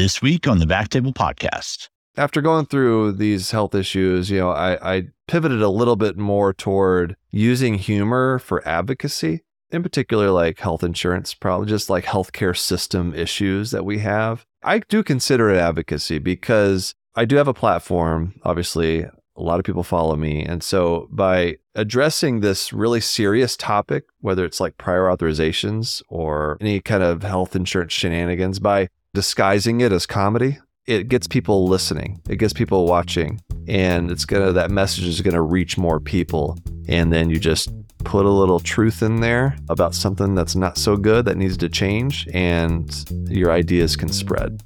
[0.00, 1.90] this week on the Back Table Podcast.
[2.16, 6.54] After going through these health issues, you know, I, I pivoted a little bit more
[6.54, 13.14] toward using humor for advocacy, in particular, like health insurance, probably just like healthcare system
[13.14, 14.46] issues that we have.
[14.62, 19.66] I do consider it advocacy because I do have a platform, obviously, a lot of
[19.66, 20.42] people follow me.
[20.42, 26.80] And so by addressing this really serious topic, whether it's like prior authorizations or any
[26.80, 32.36] kind of health insurance shenanigans, by disguising it as comedy, it gets people listening, it
[32.36, 36.56] gets people watching, and it's gonna, that message is gonna reach more people.
[36.86, 37.70] And then you just
[38.04, 41.68] put a little truth in there about something that's not so good that needs to
[41.68, 44.62] change, and your ideas can spread.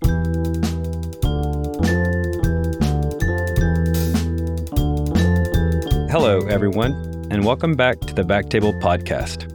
[6.10, 6.92] Hello, everyone,
[7.30, 9.50] and welcome back to the Backtable Podcast.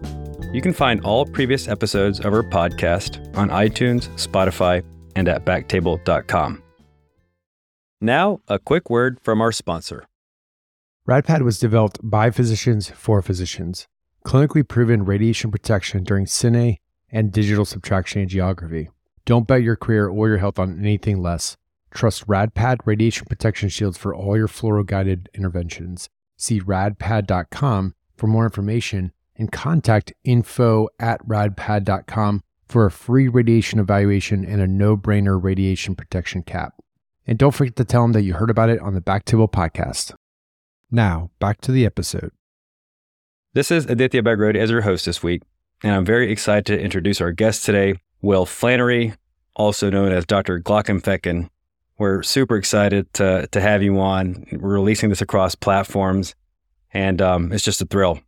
[0.51, 4.83] You can find all previous episodes of our podcast on iTunes, Spotify,
[5.15, 6.63] and at backtable.com.
[8.01, 10.07] Now, a quick word from our sponsor.
[11.07, 13.87] RadPad was developed by physicians for physicians.
[14.25, 16.77] Clinically proven radiation protection during cine
[17.11, 18.87] and digital subtraction angiography.
[19.25, 21.57] Don't bet your career or your health on anything less.
[21.91, 26.09] Trust RadPad radiation protection shields for all your fluoro guided interventions.
[26.37, 34.45] See radpad.com for more information and contact info at radpad.com for a free radiation evaluation
[34.45, 36.73] and a no brainer radiation protection cap.
[37.25, 40.13] And don't forget to tell them that you heard about it on the Backtable podcast.
[40.91, 42.31] Now, back to the episode.
[43.53, 45.41] This is Aditya Bagrodi as your host this week,
[45.83, 49.15] and I'm very excited to introduce our guest today, Will Flanary,
[49.55, 50.59] also known as Dr.
[50.59, 51.49] Glaucomflecken.
[51.97, 54.45] We're super excited to, to have you on.
[54.51, 56.35] We're releasing this across platforms,
[56.91, 58.19] and um, it's just a thrill.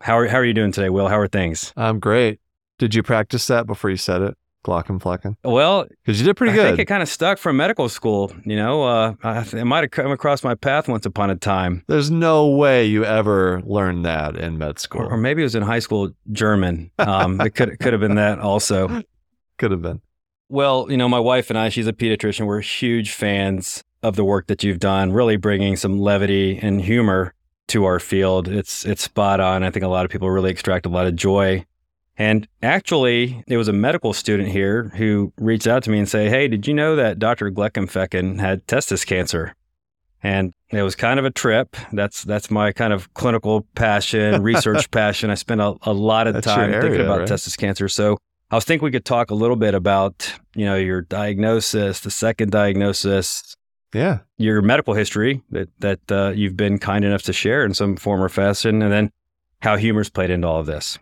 [0.00, 1.08] How are, how are you doing today, Will?
[1.08, 1.72] How are things?
[1.76, 2.40] I'm great.
[2.78, 4.36] Did you practice that before you said it?
[4.64, 5.36] Glaucomflecken?
[5.44, 6.66] Well, Because you did pretty I good.
[6.68, 8.32] think it kind of stuck from medical school.
[8.46, 11.84] You know, uh, I, it might have come across my path once upon a time.
[11.86, 15.02] There's no way you ever learned that in med school.
[15.02, 16.90] Or, or maybe it was in high school German.
[16.98, 19.02] Um, it could could have been that also.
[19.56, 20.00] Could have been.
[20.48, 22.44] Well, you know, my wife and I, she's a pediatrician.
[22.44, 27.34] We're huge fans of the work that you've done, really bringing some levity and humor
[27.68, 28.48] to our field.
[28.48, 29.62] It's it's spot on.
[29.62, 31.64] I think a lot of people really extract a lot of joy.
[32.16, 36.28] And actually, there was a medical student here who reached out to me and say,
[36.28, 37.50] "Hey, did you know that Dr.
[37.50, 39.54] Glaucomflecken had testis cancer?"
[40.22, 41.76] And it was kind of a trip.
[41.92, 45.30] That's that's my kind of clinical passion, research passion.
[45.30, 47.28] I spent a, a lot of That's time thinking about right?
[47.28, 47.88] testis cancer.
[47.88, 48.16] So
[48.50, 52.10] I was thinking we could talk a little bit about, you know, your diagnosis, the
[52.10, 53.56] second diagnosis,
[53.94, 54.18] Yeah.
[54.36, 58.20] your medical history that that uh, you've been kind enough to share in some form
[58.20, 59.12] or fashion, and then
[59.62, 60.98] how humor's played into all of this.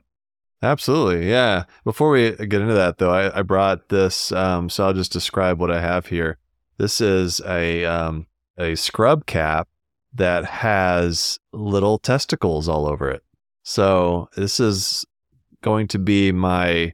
[0.62, 1.28] Absolutely.
[1.28, 1.64] Yeah.
[1.84, 4.30] Before we get into that, though, I, I brought this.
[4.30, 6.38] Um, so I'll just describe what I have here.
[6.78, 8.26] This is a um,
[8.58, 9.68] a scrub cap
[10.14, 13.24] that has little testicles all over it.
[13.62, 15.04] So this is
[15.62, 16.92] going to be my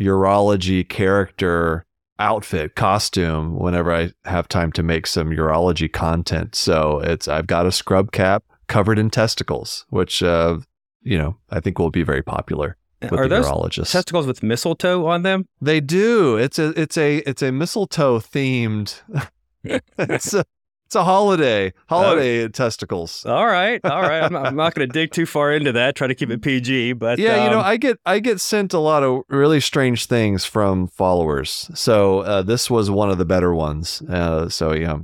[0.00, 1.84] urology character
[2.18, 6.54] outfit costume whenever I have time to make some urology content.
[6.54, 10.58] So it's I've got a scrub cap covered in testicles, which uh,
[11.02, 13.92] you know I think will be very popular with Are the those urologists.
[13.92, 15.46] testicles with mistletoe on them?
[15.60, 16.36] they do.
[16.36, 19.00] It's a it's a it's a mistletoe themed.
[19.98, 20.44] it's a
[20.86, 23.24] it's a holiday holiday testicles.
[23.26, 24.22] All right, all right.
[24.22, 25.96] I'm not, not going to dig too far into that.
[25.96, 28.72] Try to keep it PG, but yeah, you know, um, I get I get sent
[28.72, 31.70] a lot of really strange things from followers.
[31.74, 34.02] So uh, this was one of the better ones.
[34.02, 34.98] Uh, so yeah,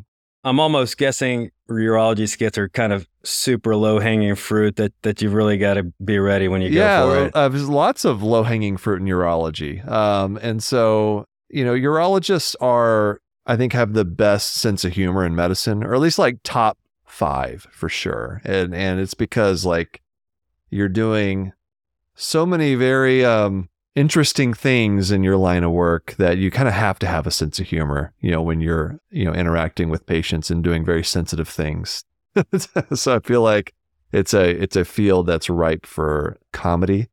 [0.44, 5.34] I'm almost guessing urology skits are kind of super low hanging fruit that that you've
[5.34, 7.36] really got to be ready when you yeah, go for it.
[7.36, 9.86] uh, there's lots of low hanging fruit in urology.
[9.88, 13.20] Um, and so you know, urologists are
[13.50, 16.78] I think have the best sense of humor in medicine, or at least like top
[17.04, 18.40] five for sure.
[18.44, 20.00] And and it's because like
[20.70, 21.52] you're doing
[22.14, 26.74] so many very um interesting things in your line of work that you kind of
[26.74, 30.06] have to have a sense of humor, you know, when you're, you know, interacting with
[30.06, 32.04] patients and doing very sensitive things.
[32.94, 33.74] so I feel like
[34.12, 37.08] it's a it's a field that's ripe for comedy.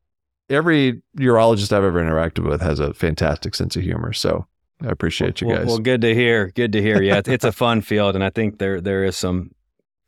[0.48, 4.12] Every urologist I've ever interacted with has a fantastic sense of humor.
[4.12, 4.46] So
[4.82, 5.66] I appreciate you guys.
[5.66, 6.52] well, good to hear.
[6.54, 7.02] Good to hear.
[7.02, 9.52] Yeah, it's, a fun field, and I think there there is some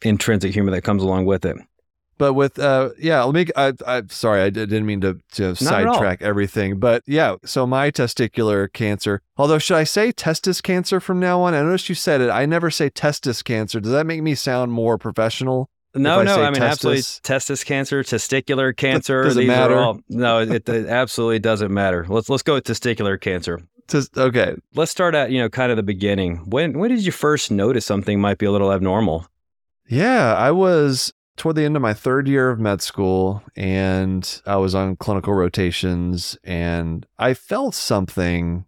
[0.02, 1.56] intrinsic humor that comes along with it.
[2.18, 6.20] But with uh yeah, let me I I'm sorry, I didn't mean to to sidetrack
[6.20, 6.78] everything.
[6.78, 9.22] But yeah, so my testicular cancer.
[9.38, 11.54] Although should I say testis cancer from now on?
[11.54, 12.28] I noticed you said it.
[12.28, 13.80] I never say testis cancer.
[13.80, 15.70] Does that make me sound more professional?
[15.94, 19.24] No, I no, I mean absolutely testis- testis cancer, testicular cancer.
[19.24, 19.78] Does it matter?
[19.78, 22.04] all no, it, it absolutely doesn't matter.
[22.06, 23.62] Let's let's go with testicular cancer.
[23.90, 24.54] Just okay.
[24.74, 26.36] Let's start at, you know, kind of the beginning.
[26.48, 29.26] When when did you first notice something might be a little abnormal?
[29.88, 34.56] Yeah, I was toward the end of my third year of med school and I
[34.56, 38.66] was on clinical rotations and I felt something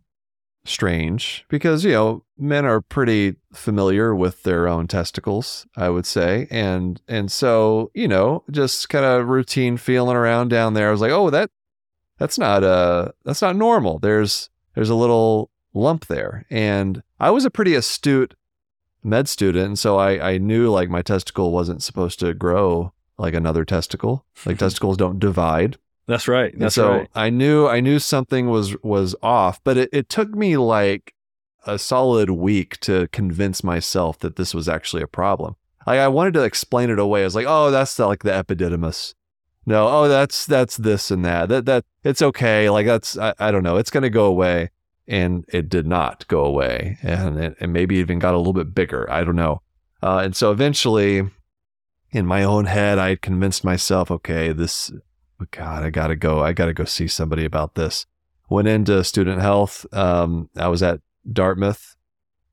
[0.65, 6.49] strange because, you know, men are pretty familiar with their own testicles, I would say.
[6.51, 10.89] And and so, you know, just kind of routine feeling around down there.
[10.89, 11.51] I was like, "Oh, that
[12.19, 13.99] that's not uh that's not normal.
[13.99, 18.35] There's there's a little lump there." And I was a pretty astute
[19.03, 23.35] med student, and so I I knew like my testicle wasn't supposed to grow like
[23.35, 24.25] another testicle.
[24.45, 25.79] Like testicles don't divide.
[26.07, 26.53] That's right.
[26.53, 27.09] And That's so right.
[27.15, 31.15] I knew I knew something was was off, but it, it took me like
[31.65, 35.57] a solid week to convince myself that this was actually a problem.
[35.87, 37.23] Like I wanted to explain it away.
[37.23, 39.15] I was like, oh, that's the, like the epididymis.
[39.65, 41.49] No, oh, that's that's this and that.
[41.49, 42.69] That that it's okay.
[42.69, 43.77] Like that's I, I don't know.
[43.77, 44.71] It's gonna go away,
[45.07, 48.75] and it did not go away, and it, and maybe even got a little bit
[48.75, 49.11] bigger.
[49.11, 49.63] I don't know.
[50.03, 51.31] Uh, and so eventually,
[52.11, 54.91] in my own head, I convinced myself, okay, this
[55.41, 56.43] oh God, I gotta go.
[56.43, 58.07] I gotta go see somebody about this.
[58.49, 59.87] Went into student health.
[59.93, 61.01] Um, I was at
[61.31, 61.97] Dartmouth,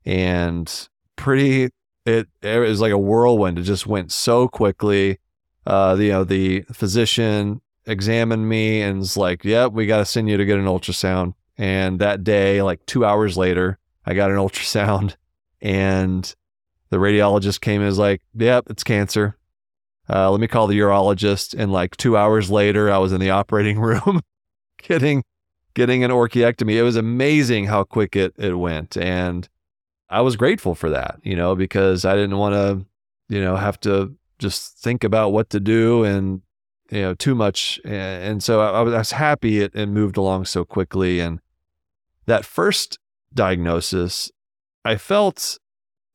[0.04, 1.70] and pretty.
[2.06, 3.58] It it was like a whirlwind.
[3.58, 5.18] It just went so quickly.
[5.66, 10.28] Uh, you know, the physician examined me and was like, "Yep, we got to send
[10.28, 14.36] you to get an ultrasound." And that day, like two hours later, I got an
[14.44, 15.16] ultrasound,
[15.60, 16.34] and
[16.90, 19.36] the radiologist came and was like, "Yep, it's cancer."
[20.12, 21.54] Uh, let me call the urologist.
[21.56, 24.22] And like two hours later, I was in the operating room
[24.78, 25.22] getting
[25.74, 26.72] getting an orchiectomy.
[26.72, 29.48] It was amazing how quick it it went, and
[30.08, 31.20] I was grateful for that.
[31.22, 32.86] You know, because I didn't want to,
[33.34, 36.42] you know, have to just think about what to do and
[36.90, 37.80] you know too much.
[37.84, 41.20] And so I, was happy it, it moved along so quickly.
[41.20, 41.40] And
[42.26, 42.98] that first
[43.32, 44.30] diagnosis,
[44.84, 45.58] I felt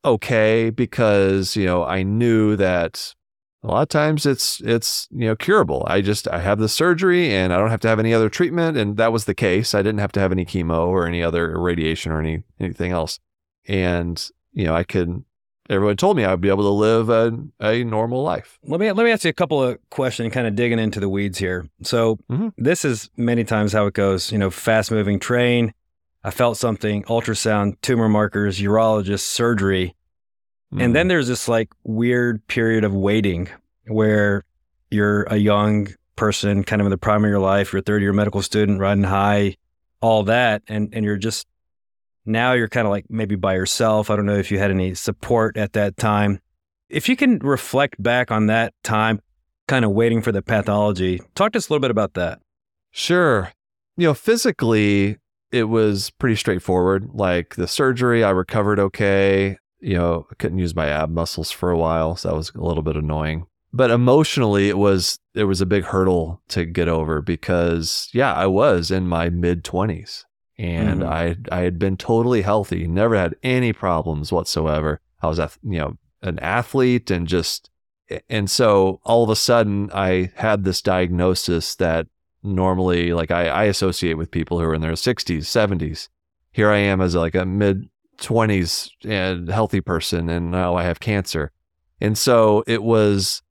[0.04, 3.16] okay because you know I knew that
[3.64, 7.34] a lot of times it's it's you know curable i just i have the surgery
[7.34, 9.80] and i don't have to have any other treatment and that was the case i
[9.82, 13.20] didn't have to have any chemo or any other radiation or any anything else
[13.68, 15.24] and you know i could
[15.70, 19.04] everyone told me i'd be able to live a, a normal life Let me let
[19.04, 21.68] me ask you a couple of questions, kind of digging into the weeds here.
[21.84, 22.54] So Mhm.
[22.58, 24.32] this is many times how it goes.
[24.32, 25.74] You know, fast moving train.
[26.24, 27.04] I felt something.
[27.04, 29.96] Ultrasound, tumor markers, urologist, surgery,
[30.78, 33.48] and then there's this like weird period of waiting
[33.88, 34.44] where
[34.92, 37.72] you're a young person, kind of in the prime of your life.
[37.72, 39.56] You're a third year medical student, riding high,
[40.02, 41.48] all that, and and you're just
[42.26, 44.10] now you're kind of like maybe by yourself.
[44.10, 46.40] I don't know if you had any support at that time.
[46.90, 49.22] If you can reflect back on that time,
[49.68, 52.40] kind of waiting for the pathology, talk to us a little bit about that.
[52.92, 53.52] Sure.
[53.98, 55.18] You know, physically,
[55.52, 57.10] it was pretty straightforward.
[57.14, 59.58] Like the surgery, I recovered okay.
[59.80, 62.62] You know, I couldn't use my ab muscles for a while, so that was a
[62.62, 63.46] little bit annoying.
[63.74, 68.48] But emotionally, it was it was a big hurdle to get over because yeah, I
[68.48, 70.26] was in my mid twenties
[70.58, 71.08] and Mhm.
[71.08, 75.02] I I had been totally healthy, never had any problems whatsoever.
[75.22, 77.70] I was you know an athlete and just
[78.30, 82.08] and so all of a sudden I had this diagnosis that
[82.44, 86.10] normally like I, I associate with people who are in their 60s 70s
[86.52, 91.00] here i am as like a mid 20s and healthy person and now i have
[91.00, 91.52] cancer
[92.00, 93.42] and so it was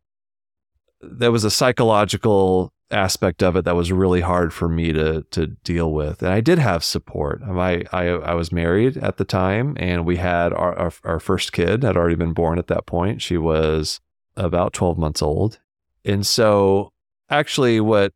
[1.01, 5.49] there was a psychological aspect of it that was really hard for me to to
[5.49, 9.25] deal with and i did have support um, i i, I was married at the
[9.25, 12.87] time and we had our, our our first kid had already been born at that
[12.87, 14.01] point she was
[14.37, 15.59] about 12 months old
[16.05, 16.93] and so
[17.31, 18.13] actually what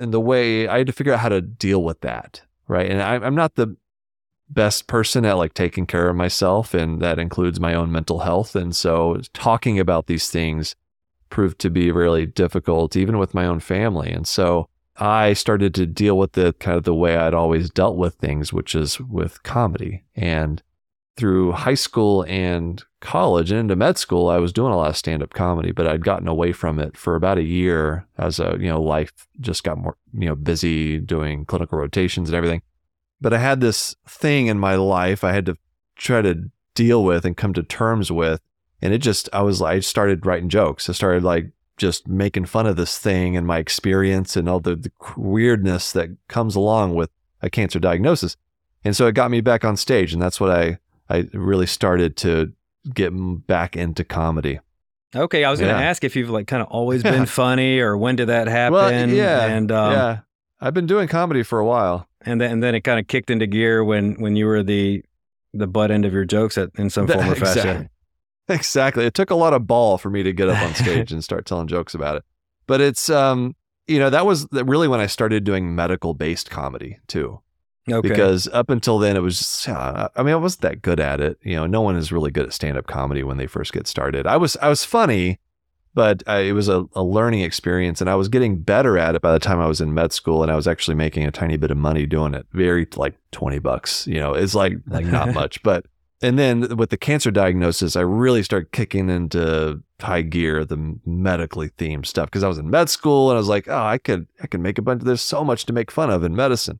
[0.00, 2.90] and the way I had to figure out how to deal with that, right?
[2.90, 3.76] And I, I'm not the
[4.48, 8.56] best person at like taking care of myself, and that includes my own mental health.
[8.56, 10.74] And so talking about these things
[11.30, 14.10] proved to be really difficult, even with my own family.
[14.10, 17.96] And so I started to deal with it kind of the way I'd always dealt
[17.96, 20.04] with things, which is with comedy.
[20.14, 20.62] And
[21.16, 24.96] through high school and college and into med school, I was doing a lot of
[24.96, 28.56] stand up comedy, but I'd gotten away from it for about a year as a,
[28.60, 32.62] you know, life just got more, you know, busy doing clinical rotations and everything.
[33.20, 35.56] But I had this thing in my life I had to
[35.96, 38.40] try to deal with and come to terms with.
[38.82, 40.88] And it just, I was, I started writing jokes.
[40.88, 44.76] I started like just making fun of this thing and my experience and all the,
[44.76, 47.10] the weirdness that comes along with
[47.42, 48.36] a cancer diagnosis.
[48.84, 50.12] And so it got me back on stage.
[50.12, 52.52] And that's what I, I really started to
[52.94, 53.10] get
[53.46, 54.60] back into comedy.
[55.14, 55.88] Okay, I was going to Yeah.
[55.88, 58.74] ask if you've like kind of always been funny or when did that happen?
[58.74, 60.18] Well, yeah, and um, yeah.
[60.60, 62.06] I've been doing comedy for a while.
[62.22, 65.02] And then and then it kind of kicked into gear when when you were the
[65.54, 67.58] the butt end of your jokes at, in some form or fashion.
[67.60, 67.88] Exactly.
[68.50, 69.04] Exactly.
[69.04, 71.46] It took a lot of ball for me to get up on stage and start
[71.46, 72.24] telling jokes about it.
[72.66, 73.54] But it's um,
[73.90, 77.40] you know, that was really when I started doing medical based comedy too.
[77.90, 78.08] Okay.
[78.08, 81.20] Because up until then, it was just, uh, I mean, I wasn't that good at
[81.20, 81.38] it.
[81.42, 83.88] You know, no one is really good at stand up comedy when they first get
[83.88, 84.26] started.
[84.26, 85.40] I was, I was funny,
[85.92, 89.22] but I, it was a, a learning experience and I was getting better at it
[89.22, 91.56] by the time I was in med school and I was actually making a tiny
[91.56, 92.46] bit of money doing it.
[92.52, 95.86] Very like 20 bucks, you know, it's like, like not much, but,
[96.22, 101.70] and then with the cancer diagnosis, I really started kicking into high gear, the medically
[101.70, 102.30] themed stuff.
[102.30, 104.60] Cause I was in med school and I was like, oh, I could, I could
[104.60, 106.78] make a bunch, Of, there's so much to make fun of in medicine.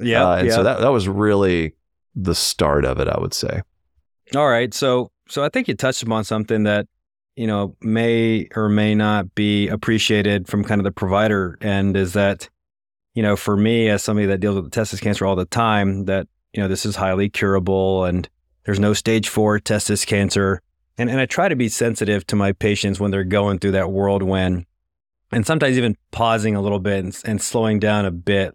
[0.00, 0.26] yeah.
[0.26, 0.54] Uh, and yeah.
[0.54, 1.74] so that, that was really
[2.14, 3.62] the start of it, I would say.
[4.34, 4.72] All right.
[4.72, 6.86] So so I think you touched upon something that,
[7.36, 12.14] you know, may or may not be appreciated from kind of the provider end is
[12.14, 12.48] that,
[13.14, 16.26] you know, for me as somebody that deals with testis cancer all the time, that,
[16.52, 18.28] you know, this is highly curable and
[18.68, 20.60] there's no stage four testis cancer.
[20.98, 23.90] And and I try to be sensitive to my patients when they're going through that
[23.90, 24.66] whirlwind
[25.32, 28.54] and sometimes even pausing a little bit and, and slowing down a bit.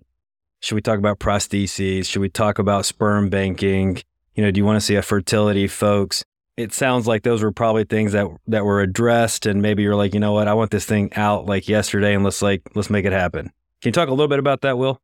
[0.59, 2.05] Should we talk about prostheses?
[2.05, 4.03] Should we talk about sperm banking?
[4.35, 6.23] You know, do you want to see a fertility, folks?
[6.57, 10.13] It sounds like those were probably things that that were addressed, and maybe you're like,
[10.13, 13.05] you know what, I want this thing out like yesterday, and let's like let's make
[13.05, 13.45] it happen.
[13.81, 15.01] Can you talk a little bit about that, Will?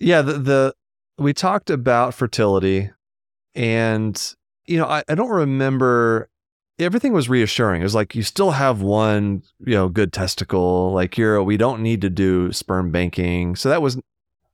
[0.00, 0.74] Yeah, the, the
[1.18, 2.90] we talked about fertility,
[3.54, 4.34] and
[4.70, 6.28] you know, I, I don't remember.
[6.78, 7.82] Everything was reassuring.
[7.82, 10.92] It was like you still have one, you know, good testicle.
[10.92, 13.54] Like you're, we don't need to do sperm banking.
[13.56, 14.00] So that was,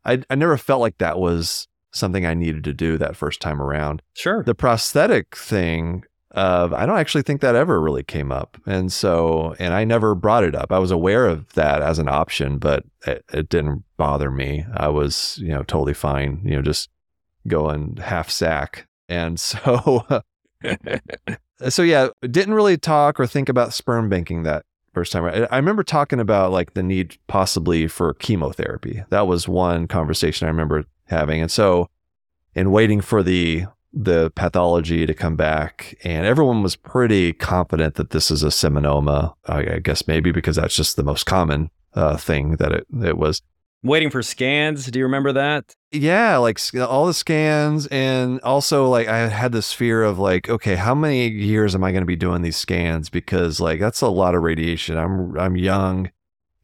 [0.04, 3.62] I I never felt like that was something I needed to do that first time
[3.62, 4.02] around.
[4.14, 4.42] Sure.
[4.42, 6.04] The prosthetic thing,
[6.34, 10.14] uh, I don't actually think that ever really came up, and so, and I never
[10.14, 10.72] brought it up.
[10.72, 14.66] I was aware of that as an option, but it, it didn't bother me.
[14.74, 16.40] I was, you know, totally fine.
[16.44, 16.90] You know, just
[17.46, 20.04] going half sack, and so,
[21.68, 24.64] so yeah, didn't really talk or think about sperm banking that
[24.96, 25.24] first time.
[25.24, 29.04] I, I remember talking about like the need possibly for chemotherapy.
[29.10, 31.88] That was one conversation I remember having, and so,
[32.54, 38.10] and waiting for the the pathology to come back, and everyone was pretty confident that
[38.10, 39.34] this is a seminoma.
[39.46, 43.18] I, I guess maybe because that's just the most common uh, thing that it it
[43.18, 43.42] was.
[43.86, 44.86] Waiting for scans.
[44.86, 45.74] Do you remember that?
[45.92, 50.74] Yeah, like all the scans, and also like I had this fear of like, okay,
[50.74, 53.08] how many years am I going to be doing these scans?
[53.08, 54.98] Because like that's a lot of radiation.
[54.98, 56.10] I'm I'm young,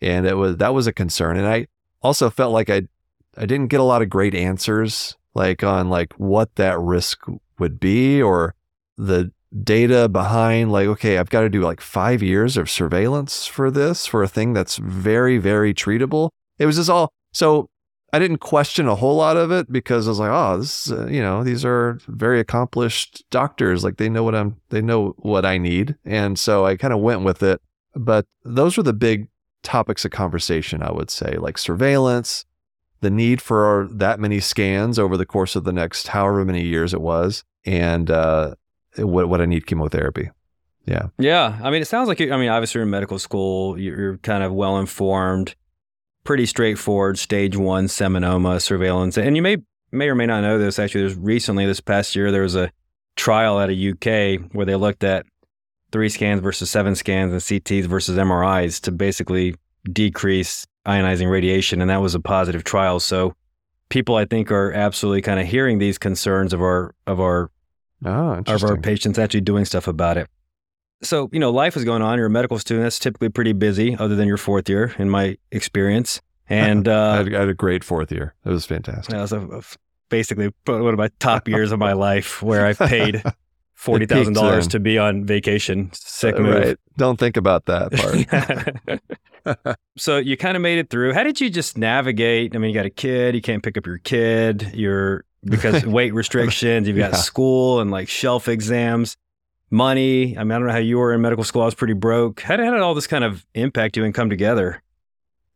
[0.01, 1.69] and it was that was a concern, and I
[2.03, 2.83] also felt like I
[3.37, 7.21] I didn't get a lot of great answers like on like what that risk
[7.59, 8.55] would be or
[8.99, 13.71] the data behind like okay I've got to do like 5 years of surveillance for
[13.71, 17.69] this for a thing that's very very treatable it was just all so
[18.15, 20.93] I didn't question a whole lot of it because I was like oh this is,
[20.93, 25.15] uh, you know these are very accomplished doctors like they know what I'm they know
[25.19, 27.61] what I need and so I kind of went with it
[27.95, 29.29] but those were the big
[29.63, 32.45] topics of conversation I would say like surveillance
[33.03, 36.95] the need for that many scans over the course of the next however many years
[36.95, 38.55] it was, and uh,
[38.97, 40.31] what what I need chemotherapy.
[40.87, 41.59] Yeah, Yeah.
[41.63, 43.79] I mean, it sounds like you, I mean, obviously you're in medical school.
[43.79, 45.55] You're, you're kind of well informed,
[46.25, 47.19] pretty straightforward.
[47.19, 49.59] Stage one seminoma surveillance, and you may
[49.91, 50.79] may or may not know this.
[50.79, 52.71] Actually, there's recently this past year there was a
[53.17, 55.27] trial out of UK where they looked at
[55.93, 59.55] three scans versus seven scans and CTs versus MRIs to basically
[59.93, 62.99] decrease ionizing radiation, and that was a positive trial.
[62.99, 63.35] So
[63.89, 67.51] people, I think, are absolutely kind of hearing these concerns of our of our
[68.05, 70.29] oh, of our patients actually doing stuff about it.
[71.03, 72.17] So, you know, life is going on.
[72.19, 72.85] You're a medical student.
[72.85, 76.21] That's typically pretty busy, other than your fourth year, in my experience.
[76.49, 78.35] And I, uh, had, I had a great fourth year.
[78.45, 79.15] It was fantastic.
[79.15, 79.63] that was a, a-
[80.11, 83.23] basically one of my top years of my life where I paid
[83.75, 85.91] forty thousand dollars to be on vacation.
[85.95, 86.55] Sick move.
[86.55, 86.77] Right.
[86.99, 87.93] Don't think about that
[89.47, 89.57] part.
[89.97, 91.15] so you kind of made it through.
[91.15, 92.55] How did you just navigate?
[92.55, 96.13] I mean, you got a kid, you can't pick up your kid, you're because weight
[96.13, 97.17] restrictions, you've got Yeah.
[97.19, 99.17] school and like shelf exams,
[99.73, 100.37] money.
[100.37, 101.63] I mean, I don't know how you were in medical school.
[101.63, 102.43] I was pretty broke.
[102.43, 104.83] How did, how did all this kind of impact you and come together?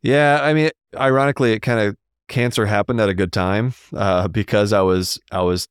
[0.01, 1.95] Yeah, I mean, ironically, it kind of
[2.27, 5.67] cancer happened at a good time uh, because I was I was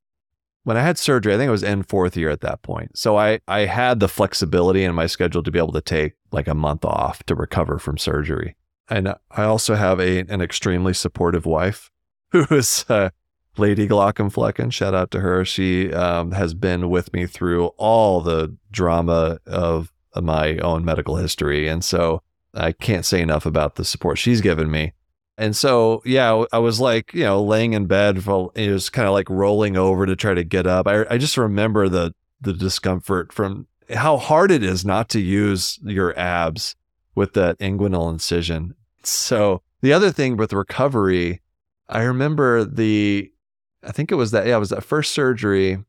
[0.64, 1.34] when I had surgery.
[1.34, 4.08] I think I was in fourth year at that point, so I I had the
[4.08, 7.78] flexibility in my schedule to be able to take like a month off to recover
[7.78, 8.56] from surgery,
[8.88, 11.90] and I also have a an extremely supportive wife
[12.32, 12.84] who is.
[12.88, 13.10] Uh,
[13.58, 15.44] Lady Glaucomflecken, shout out to her.
[15.44, 21.68] She um, has been with me through all the drama of my own medical history.
[21.68, 22.22] And so
[22.54, 24.92] I can't say enough about the support she's given me.
[25.38, 28.18] And so, yeah, I was like, you know, laying in bed,
[28.54, 30.86] it was kind of like rolling over to try to get up.
[30.86, 35.78] I, I just remember the the discomfort from how hard it is not to use
[35.82, 36.74] your abs
[37.14, 38.74] with that inguinal incision.
[39.02, 41.40] So the other thing with recovery,
[41.88, 43.32] I remember the,
[43.86, 45.84] I think it was that, yeah, it was that first surgery.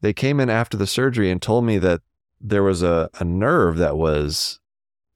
[0.00, 2.00] They came in after the surgery and told me that
[2.40, 4.60] there was a, a nerve that was,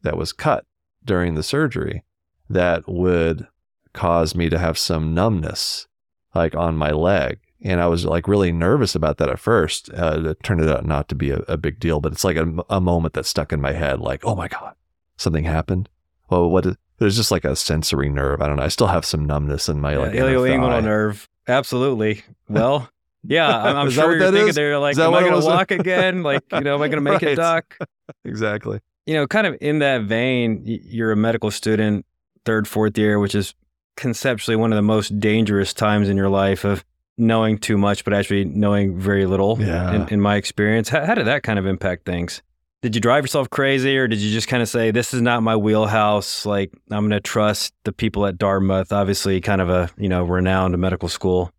[0.03, 0.65] that was cut
[1.05, 2.05] during the surgery
[2.49, 3.49] that would
[3.93, 5.89] cause me to have some numbness
[6.35, 7.39] like on my leg.
[7.63, 9.91] And I was like really nervous about that at first.
[9.93, 12.47] Uh, it turned out not to be a, a big deal, but it's like a,
[12.69, 14.75] a, moment that stuck in my head like, oh my God,
[15.17, 15.89] something happened.
[16.29, 18.43] Well, what is, there's just like a sensory nerve.
[18.43, 18.63] I don't know.
[18.63, 21.29] I still have some numbness in my yeah, like ilioinguinal nerve.
[21.49, 22.23] Absolutely.
[22.49, 22.89] Well,
[23.25, 24.55] yeah, I'm, I'm sure you're thinking is?
[24.55, 26.23] there like, am I going to walk again?
[26.23, 27.33] Like, you know, am I going to make right.
[27.33, 27.79] it duck?
[28.25, 28.81] Exactly.
[29.07, 32.05] You know, kind of in that vein, you're a medical student,
[32.45, 33.55] third, fourth year, which is
[33.97, 36.85] conceptually one of the most dangerous times in your life of
[37.19, 39.61] knowing too much, but actually knowing very little.
[39.61, 39.93] Yeah.
[39.93, 42.43] In, in my experience, how, how, did that kind of impact things?
[42.83, 45.43] Did you drive yourself crazy, or did you just kind of say, "This is not
[45.43, 46.45] my wheelhouse"?
[46.47, 50.25] Like, I'm going to trust the people at Dartmouth, obviously, kind of a you know
[50.25, 51.51] renowned medical school.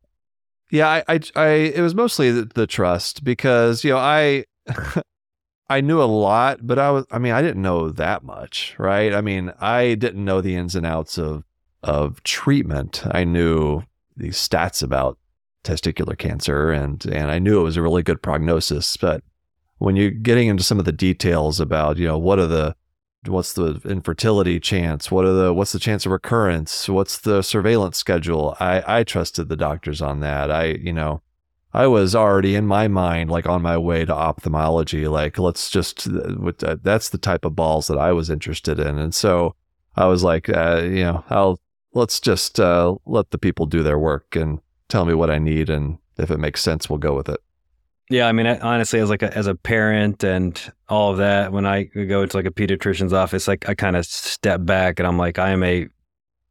[0.71, 4.45] Yeah, I, I, I it was mostly the, the trust because you know I.
[5.69, 9.13] I knew a lot, but I was I mean, I didn't know that much, right?
[9.13, 11.43] I mean, I didn't know the ins and outs of
[11.83, 13.03] of treatment.
[13.12, 13.83] I knew
[14.15, 15.17] these stats about
[15.63, 19.21] testicular cancer and and I knew it was a really good prognosis but
[19.79, 22.75] when you're getting into some of the details about you know what are the
[23.25, 25.12] what's the infertility chance?
[25.12, 26.88] What are the what's the chance of recurrence?
[26.88, 28.55] What's the surveillance schedule?
[28.60, 30.51] I I trusted the doctors on that.
[30.51, 31.22] I you know
[31.74, 36.07] I was already in my mind like on my way to ophthalmology like let's just
[36.10, 38.98] that's the type of balls that I was interested in.
[38.98, 39.55] And so
[39.96, 41.60] I was like uh, you know I'll
[41.93, 45.69] let's just uh, let the people do their work and tell me what I need,
[45.69, 47.39] and if it makes sense, we'll go with it.
[48.09, 51.65] Yeah, I mean, honestly, as like a, as a parent and all of that, when
[51.65, 55.17] I go into like a pediatrician's office, like I kind of step back and I'm
[55.17, 55.88] like, I am a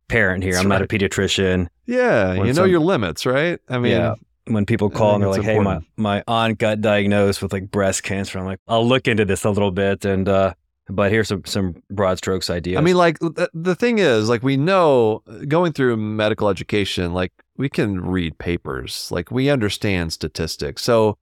[0.09, 0.53] parent here.
[0.53, 0.81] That's I'm right.
[0.81, 1.69] not a pediatrician.
[1.87, 3.59] Yeah, when you know some, your limits, right?
[3.69, 4.15] I mean, yeah.
[4.49, 5.83] When people call and they're like, important.
[5.83, 9.25] "Hey, my my aunt got diagnosed with like breast cancer," I'm like, "I'll look into
[9.25, 10.55] this a little bit," and uh,
[10.89, 12.79] but here's some some broad strokes ideas.
[12.79, 17.33] I mean, like the, the thing is, like we know going through medical education, like
[17.57, 20.83] we can read papers, like we understand statistics.
[20.83, 21.19] So,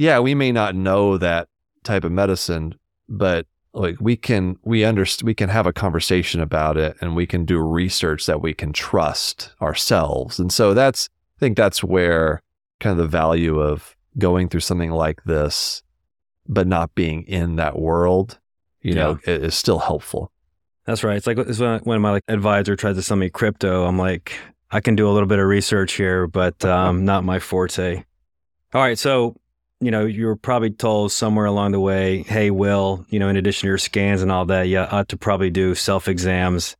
[0.00, 1.48] yeah, we may not know that
[1.84, 2.74] type of medicine,
[3.06, 7.26] but like we can we understand we can have a conversation about it and we
[7.26, 10.40] can do research that we can trust ourselves.
[10.40, 12.40] And so that's I think that's where
[12.80, 15.82] kind of the value of going through something like this
[16.48, 18.38] but not being in that world
[18.80, 19.02] you yeah.
[19.02, 20.32] know, is still helpful.
[20.86, 21.18] That's right.
[21.18, 24.32] It's like it's when, when my like advisor tries to sell me crypto, I'm like,
[24.70, 28.02] I can do a little bit of research here, but um, not my forte.
[28.72, 29.36] All right, so
[29.80, 33.36] you know, you were probably told somewhere along the way, hey, Will, you know, in
[33.36, 36.76] addition to your scans and all that, you ought to probably do self exams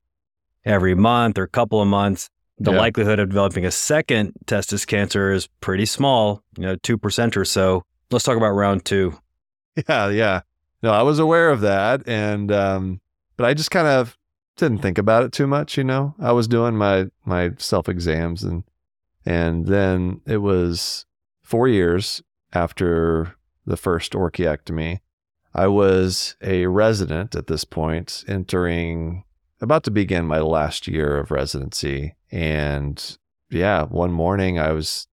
[0.65, 2.29] every month or a couple of months.
[2.59, 2.79] The yeah.
[2.79, 7.85] likelihood of developing a second testis cancer is pretty small, you know, 2% or so.
[8.11, 9.19] Let's talk about round two.
[9.89, 10.41] Yeah, yeah
[10.83, 13.01] no, I was aware of that, and um,
[13.37, 14.17] but I just kind of
[14.57, 15.77] didn't think about it too much.
[15.77, 18.65] You know, I was doing my my self exams, and
[19.27, 21.05] and then it was
[21.43, 23.37] four years after
[23.67, 25.01] the first orchiectomy.
[25.55, 29.25] I was a resident at this point, entering
[29.61, 33.19] about to begin my last year of residency, and
[33.51, 35.09] yeah, one morning I was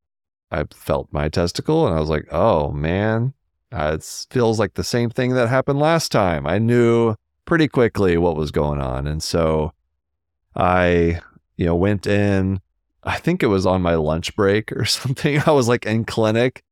[0.51, 3.33] I felt my testicle, and I was like, oh man,
[3.71, 6.47] uh, it feels like the same thing that happened last time.
[6.47, 9.07] I knew pretty quickly what was going on.
[9.07, 9.73] And so
[10.55, 11.21] I,
[11.55, 12.61] you know, went in,
[13.03, 15.41] I think it was on my lunch break or something.
[15.45, 16.63] I was like in clinic.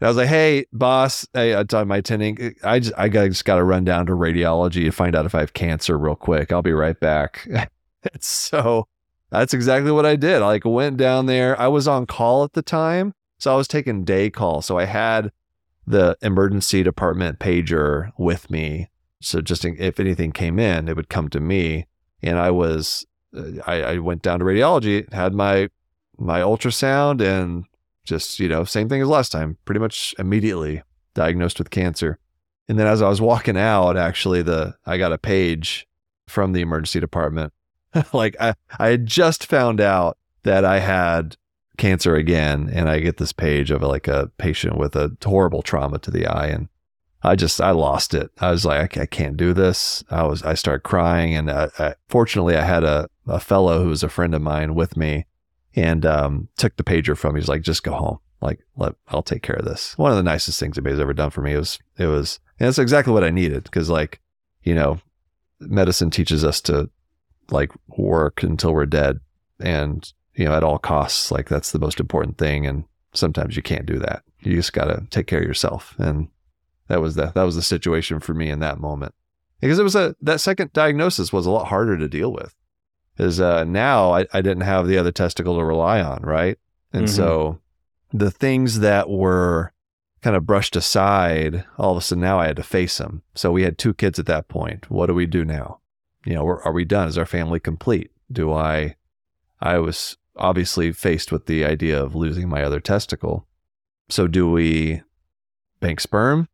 [0.00, 3.56] I was like, hey, boss, hey, I told my attending, I just, I just got
[3.56, 6.52] to run down to radiology to find out if I have cancer real quick.
[6.52, 7.48] I'll be right back.
[8.20, 8.88] so
[9.30, 10.42] that's exactly what I did.
[10.42, 11.58] I like went down there.
[11.58, 13.14] I was on call at the time.
[13.38, 14.62] So I was taking day call.
[14.62, 15.32] So I had
[15.86, 18.88] the emergency department pager with me.
[19.20, 21.86] So just in, if anything came in, it would come to me.
[22.22, 23.06] And I was,
[23.36, 25.68] uh, I, I went down to radiology, had my
[26.18, 27.64] my ultrasound, and
[28.06, 29.58] just you know, same thing as last time.
[29.64, 30.82] Pretty much immediately
[31.14, 32.18] diagnosed with cancer.
[32.68, 35.86] And then as I was walking out, actually, the I got a page
[36.26, 37.52] from the emergency department.
[38.12, 41.36] like I, I had just found out that I had
[41.76, 45.98] cancer again and I get this page of like a patient with a horrible trauma
[45.98, 46.68] to the eye and
[47.22, 48.30] I just I lost it.
[48.38, 50.04] I was like, I, I can't do this.
[50.10, 53.88] I was I started crying, and uh, I, fortunately, I had a a fellow who
[53.88, 55.26] was a friend of mine with me,
[55.76, 57.40] and um, took the pager from me.
[57.40, 58.18] He's like, just go home.
[58.40, 59.96] Like, let I'll take care of this.
[59.96, 61.56] One of the nicest things anybody's ever done for me.
[61.56, 64.20] Was it was, and it's exactly what I needed because like,
[64.62, 65.00] you know,
[65.60, 66.90] medicine teaches us to
[67.50, 69.20] like work until we're dead,
[69.60, 71.30] and you know, at all costs.
[71.30, 72.84] Like that's the most important thing, and
[73.14, 74.22] sometimes you can't do that.
[74.40, 76.28] You just got to take care of yourself, and
[76.88, 79.14] that was the that was the situation for me in that moment
[79.60, 82.54] because it was a that second diagnosis was a lot harder to deal with
[83.16, 86.58] because uh, now I, I didn't have the other testicle to rely on right?
[86.92, 87.10] And Mhm.
[87.10, 87.60] so
[88.12, 89.72] the things that were
[90.22, 93.52] kind of brushed aside all of a sudden now i had to face them so
[93.52, 94.90] we had two kids at that point.
[94.90, 95.80] What do we do now?
[96.24, 97.08] You know are we done?
[97.08, 98.10] Is our family complete?
[98.30, 98.96] Do i
[99.60, 103.46] i was obviously faced with the idea of losing my other testicle.
[104.08, 105.02] So do we
[105.80, 106.48] bank sperm?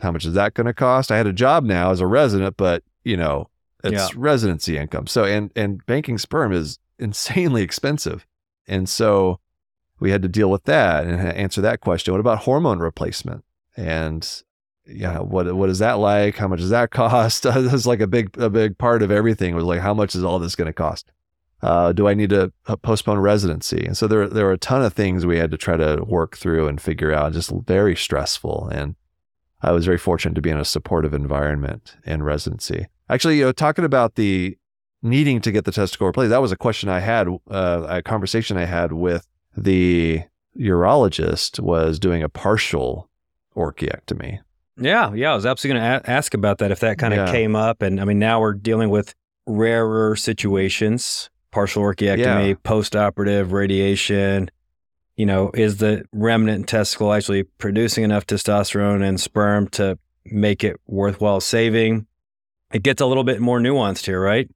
[0.00, 1.10] How much is that going to cost?
[1.12, 3.48] I had a job now as a resident, but you know,
[3.84, 4.08] it's Yeah.
[4.16, 5.06] residency income.
[5.06, 8.26] So and and banking sperm is insanely expensive.
[8.66, 9.40] And so
[10.00, 12.12] we had to deal with that and answer that question.
[12.12, 13.44] What about hormone replacement?
[13.76, 14.28] And
[14.86, 16.36] yeah, what what is that like?
[16.36, 17.44] How much does that cost?
[17.46, 20.38] Was like a big a big part of everything was like how much is all
[20.38, 21.10] this going to cost?
[21.60, 23.84] Uh, do I need to uh, postpone residency?
[23.84, 26.36] And so there there were a ton of things we had to try to work
[26.36, 27.32] through and figure out.
[27.32, 28.94] Just very stressful and
[29.60, 32.86] I was very fortunate to be in a supportive environment in residency.
[33.10, 34.56] Actually, you know, talking about the
[35.02, 38.56] needing to get the testicle replaced, that was a question I had, uh, a conversation
[38.56, 40.22] I had with the
[40.58, 43.08] urologist was doing a partial
[43.56, 44.40] orchiectomy.
[44.80, 45.32] Yeah, yeah.
[45.32, 47.32] I was absolutely going to a- ask about that if that kind of Yeah.
[47.32, 47.82] came up.
[47.82, 49.14] And I mean, now we're dealing with
[49.46, 52.54] rarer situations, partial orchiectomy, Yeah.
[52.62, 54.50] post-operative radiation.
[55.16, 60.76] You know, is the remnant testicle actually producing enough testosterone and sperm to make it
[60.86, 62.06] worthwhile saving?
[62.72, 64.48] It gets a little bit more nuanced here, right?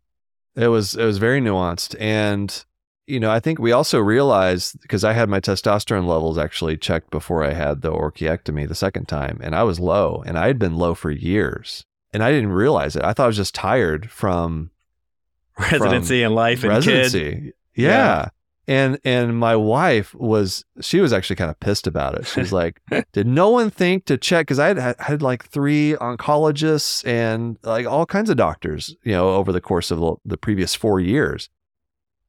[0.54, 2.64] It was it was very nuanced, and
[3.06, 7.10] you know, I think we also realized because I had my testosterone levels actually checked
[7.10, 10.58] before I had the orchiectomy the second time, and I was low, and I had
[10.58, 13.02] been low for years, and I didn't realize it.
[13.02, 14.70] I thought I was just tired from
[15.58, 16.86] Residency and life and kids.
[16.86, 17.52] residency.
[17.74, 17.88] Yeah.
[17.88, 18.28] Yeah.
[18.68, 22.26] And and my wife was she was actually kind of pissed about it.
[22.26, 22.80] She's like,
[23.12, 27.58] "Did no one think to check cuz I had had- had like 3 oncologists and
[27.64, 31.00] like all kinds of doctors, you know, over the course of the, the previous 4
[31.00, 31.48] years.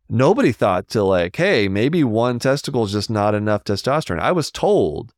[0.10, 4.20] Nobody thought to like, hey, maybe one testicle is just not enough testosterone.
[4.20, 5.14] I was told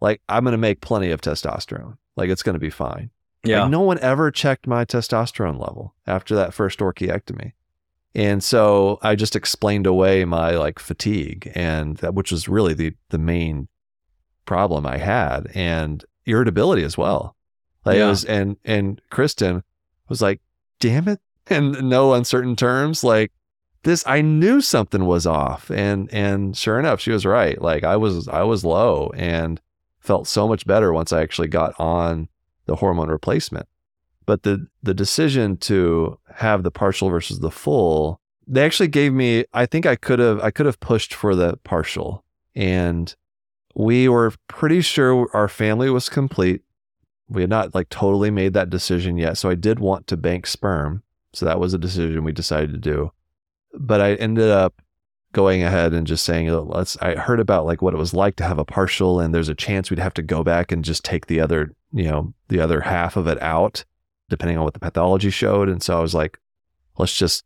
[0.00, 1.98] like I'm going to make plenty of testosterone.
[2.16, 3.10] Like it's going to be fine.
[3.44, 3.62] Yeah.
[3.62, 7.52] Like, no one ever checked my testosterone level after that first orchiectomy.
[8.16, 12.94] And so I just explained away my like fatigue and that which was really the
[13.10, 13.68] the main
[14.46, 17.36] problem I had and irritability as well.
[17.84, 18.08] Like it Yeah.
[18.08, 19.62] was and and Kristen
[20.08, 20.40] was like,
[20.80, 23.30] "Damn it." And no uncertain terms like
[23.84, 27.60] this I knew something was off and and sure enough she was right.
[27.62, 29.60] Like I was I was low and
[30.00, 32.28] felt so much better once I actually got on
[32.64, 33.68] the hormone replacement.
[34.26, 39.44] But the the decision to have the partial versus the full, they actually gave me
[39.54, 42.24] I think I could have I could have pushed for the partial.
[42.54, 43.14] And
[43.74, 46.62] we were pretty sure our family was complete.
[47.28, 49.36] We had not like totally made that decision yet.
[49.38, 51.02] So I did want to bank sperm.
[51.32, 53.12] So that was a decision we decided to do.
[53.74, 54.80] But I ended up
[55.32, 58.36] going ahead and just saying, "Oh, let's, I heard about like what it was like
[58.36, 61.04] to have a partial and there's a chance we'd have to go back and just
[61.04, 63.84] take the other, you know, the other half of it out,
[64.28, 65.68] depending on what the pathology showed.
[65.68, 66.38] And so I was like,
[66.98, 67.44] let's just,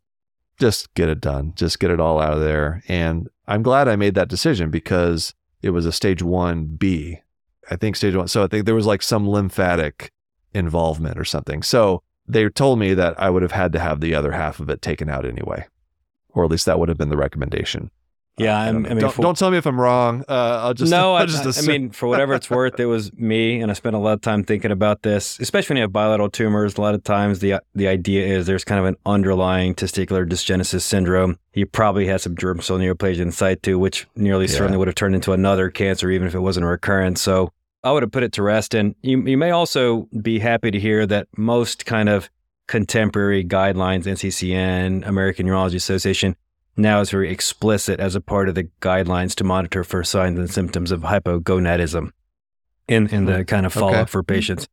[0.59, 1.53] just get it done.
[1.55, 2.83] Just get it all out of there.
[2.87, 7.19] And I'm glad I made that decision because it was a stage one B.
[7.69, 8.27] I think stage one.
[8.27, 10.11] So I think there was like some lymphatic
[10.53, 11.63] involvement or something.
[11.63, 14.69] So they told me that I would have had to have the other half of
[14.69, 15.65] it taken out anyway,
[16.29, 17.91] or at least that would have been the recommendation.
[18.43, 20.23] Yeah, I I'm- I mean, don't, for- don't tell me if I'm wrong.
[20.27, 23.11] Uh, I'll just no, I'll just I- I mean, for whatever it's worth, it was
[23.13, 25.39] me, and I spent a lot of time thinking about this.
[25.39, 28.63] Especially when you have bilateral tumors, a lot of times the the idea is there's
[28.63, 31.37] kind of an underlying testicular dysgenesis syndrome.
[31.53, 34.51] You probably had some germ cell neoplasia in situ, which nearly Yeah.
[34.57, 37.21] certainly would have turned into another cancer, even if it wasn't a recurrence.
[37.21, 37.51] So
[37.83, 38.73] I would have put it to rest.
[38.73, 42.29] And you you may also be happy to hear that most kind of
[42.67, 46.35] contemporary guidelines, NCCN, American Urology Association,
[46.77, 50.49] now is very explicit as a part of the guidelines to monitor for signs and
[50.49, 52.11] symptoms of hypogonadism
[52.87, 54.11] in, in the kind of follow up Okay.
[54.11, 54.67] for patients.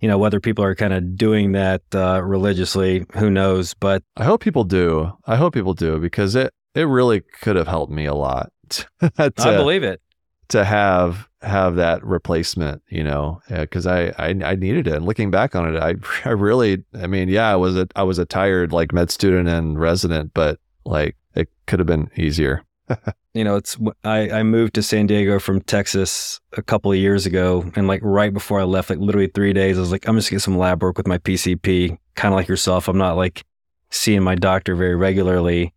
[0.00, 3.72] You know, whether people are kind of doing that uh, religiously, who knows?
[3.74, 5.12] But I hope people do.
[5.26, 8.86] I hope people do because it it really could have helped me a lot to,
[9.16, 10.02] I believe it.
[10.48, 14.94] to have have that replacement, you know, because I, I I needed it.
[14.94, 15.94] And looking back on it, I
[16.28, 19.48] I really, I mean, yeah, I was a I was a tired like med student
[19.48, 22.62] and resident, but like it could have been easier.
[23.34, 27.26] you know, it's I I moved to San Diego from Texas a couple of years
[27.26, 30.16] ago, and like right before I left, like literally three days, I was like, I'm
[30.16, 32.88] just gonna get some lab work with my PCP, kind of like yourself.
[32.88, 33.44] I'm not like
[33.90, 35.72] seeing my doctor very regularly,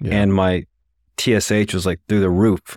[0.00, 0.14] yeah.
[0.14, 0.66] and my
[1.18, 2.76] TSH was like through the roof.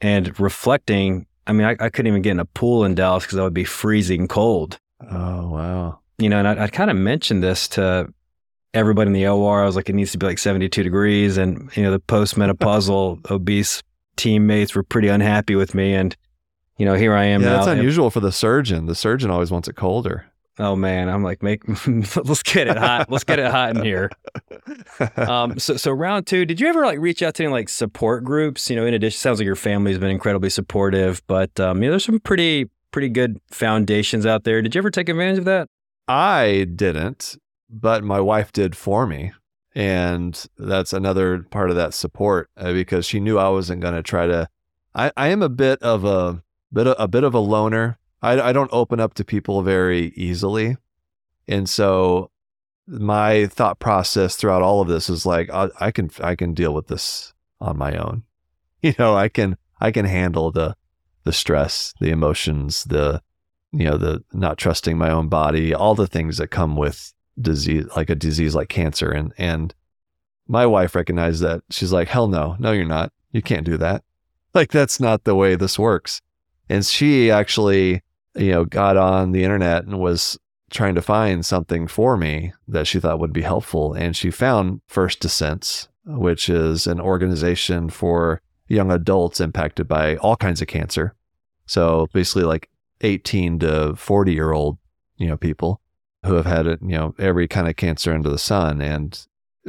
[0.00, 3.38] And reflecting, I mean, I, I couldn't even get in a pool in Dallas because
[3.38, 4.78] I would be freezing cold.
[5.10, 6.00] Oh wow!
[6.18, 8.12] You know, and I, I kind of mentioned this to
[8.74, 9.62] everybody in the OR.
[9.62, 11.38] I was like, it needs to be like 72 degrees.
[11.38, 13.82] And, you know, the postmenopausal obese
[14.16, 15.94] teammates were pretty unhappy with me.
[15.94, 16.16] And,
[16.76, 17.56] you know, here I am yeah, now.
[17.56, 18.86] That's unusual for the surgeon.
[18.86, 20.26] The surgeon always wants it colder.
[20.56, 21.64] Oh man, I'm like, make
[22.16, 23.10] let's get it hot.
[23.10, 24.10] Let's get it hot in here.
[25.16, 28.22] Um, so so round two, did you ever like reach out to any like support
[28.22, 28.70] groups?
[28.70, 31.92] You know, in addition, sounds like your family's been incredibly supportive, but um, you know,
[31.92, 34.62] there's some pretty pretty good foundations out there.
[34.62, 35.68] Did you ever take advantage of that?
[36.06, 37.36] I didn't
[37.80, 39.32] but my wife did for me.
[39.74, 44.02] And that's another part of that support uh, because she knew I wasn't going to
[44.02, 44.48] try to.
[44.94, 47.98] I, I am a bit of a bit of, a bit of a loner.
[48.22, 50.76] I, I don't open up to people very easily,
[51.48, 52.30] and so
[52.86, 56.72] my thought process throughout all of this is like I, I can I can deal
[56.72, 58.22] with this on my own.
[58.82, 60.76] You know, I can I can handle the
[61.22, 63.22] the stress, the emotions, the
[63.72, 67.86] you know the not trusting my own body, all the things that come with disease
[67.96, 69.10] like a disease like cancer.
[69.10, 69.74] And and
[70.46, 71.62] my wife recognized that.
[71.70, 73.12] She's like hell no no you're not.
[73.32, 74.02] You can't do that.
[74.54, 76.20] Like that's not the way this works.
[76.68, 78.02] And she actually
[78.34, 80.38] you know got on the internet and was
[80.70, 83.94] trying to find something for me that she thought would be helpful.
[83.94, 90.36] And she found first descents which is an organization for young adults impacted by all
[90.36, 91.14] kinds of cancer.
[91.66, 92.68] So basically like
[93.00, 94.78] 18 to 40 year old
[95.16, 95.80] you know people
[96.24, 98.80] who have had you know, every kind of cancer under the sun.
[98.80, 99.18] And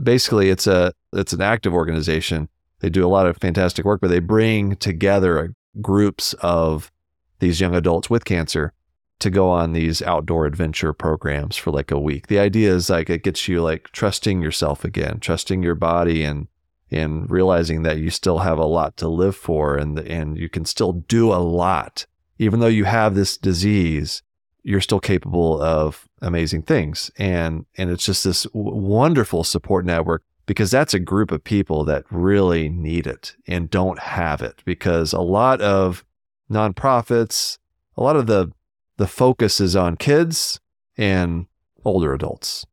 [0.01, 2.49] basically it's a it's an active organization.
[2.79, 6.91] They do a lot of fantastic work, but they bring together groups of
[7.39, 8.73] these young adults with cancer
[9.19, 12.27] to go on these outdoor adventure programs for like a week.
[12.27, 16.47] The idea is like it gets you like trusting yourself again, trusting your body and
[16.91, 20.65] and realizing that you still have a lot to live for and and you can
[20.65, 22.05] still do a lot
[22.37, 24.21] even though you have this disease
[24.63, 27.11] you're still capable of amazing things.
[27.17, 31.85] And, and it's just this w- wonderful support network because that's a group of people
[31.85, 36.03] that really need it and don't have it because a lot of
[36.51, 37.57] nonprofits,
[37.95, 38.51] a lot of the,
[38.97, 40.59] the focus is on kids
[40.97, 41.45] and
[41.83, 42.65] older adults,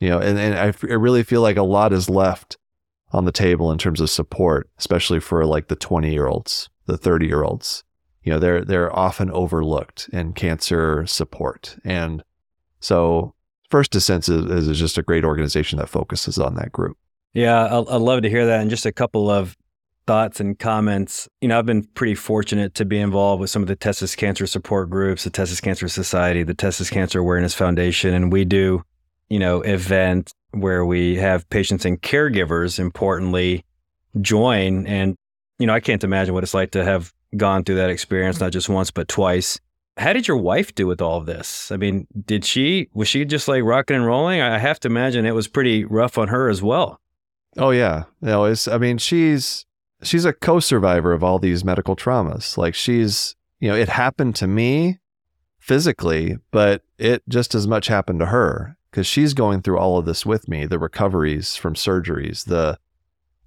[0.00, 2.56] you know, and, and I, f- I really feel like a lot is left
[3.10, 6.98] on the table in terms of support, especially for like the 20 year olds, the
[6.98, 7.84] 30 year olds
[8.28, 12.22] you know they're they're often overlooked in cancer support and
[12.80, 13.34] so
[13.70, 16.96] first descents is, is just a great organization that focuses on that group.
[17.34, 19.56] Yeah i love to hear that and just a couple of
[20.06, 21.28] thoughts and comments.
[21.40, 24.46] You know i've been pretty fortunate to be involved with some of the testis cancer
[24.46, 28.82] support groups the testis cancer society the testis cancer awareness foundation and we do
[29.28, 33.64] you know event where we have patients and caregivers importantly
[34.22, 34.86] join.
[34.86, 35.14] And
[35.58, 38.52] you know i can't imagine what it's like to have gone through that experience, not
[38.52, 39.60] just once, but twice.
[39.98, 41.70] How did your wife do with all of this?
[41.72, 44.40] I mean, did she, was she just like rocking and rolling?
[44.40, 47.00] I have to imagine it was pretty rough on her as well.
[47.56, 48.04] Oh, yeah.
[48.20, 49.66] No, it's, I mean, she's,
[50.02, 52.56] she's a co survivor of all these medical traumas.
[52.56, 54.98] Like she's, you know, it happened to me
[55.58, 60.06] physically, but it just as much happened to her because she's going through all of
[60.06, 62.78] this with me the recoveries from surgeries, the,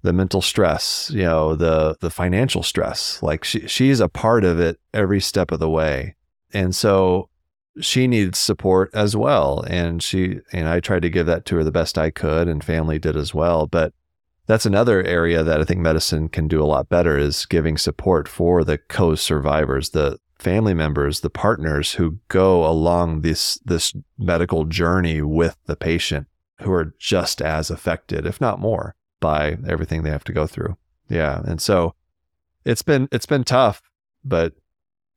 [0.02, 3.22] the mental stress, you know, the the financial stress.
[3.22, 6.16] Like she she's a part of it every step of the way.
[6.52, 7.28] And so
[7.80, 9.64] she needs support as well.
[9.68, 12.62] And she and I tried to give that to her the best I could and
[12.62, 13.66] family did as well.
[13.66, 13.92] But
[14.46, 18.28] that's another area that I think medicine can do a lot better is giving support
[18.28, 25.22] for the co-survivors, the family members, the partners who go along this this medical journey
[25.22, 26.26] with the patient
[26.60, 30.76] who are just as affected, if not more by everything they have to go through.
[31.08, 31.40] Yeah.
[31.44, 31.94] And so
[32.64, 33.82] it's been it's been tough,
[34.24, 34.54] but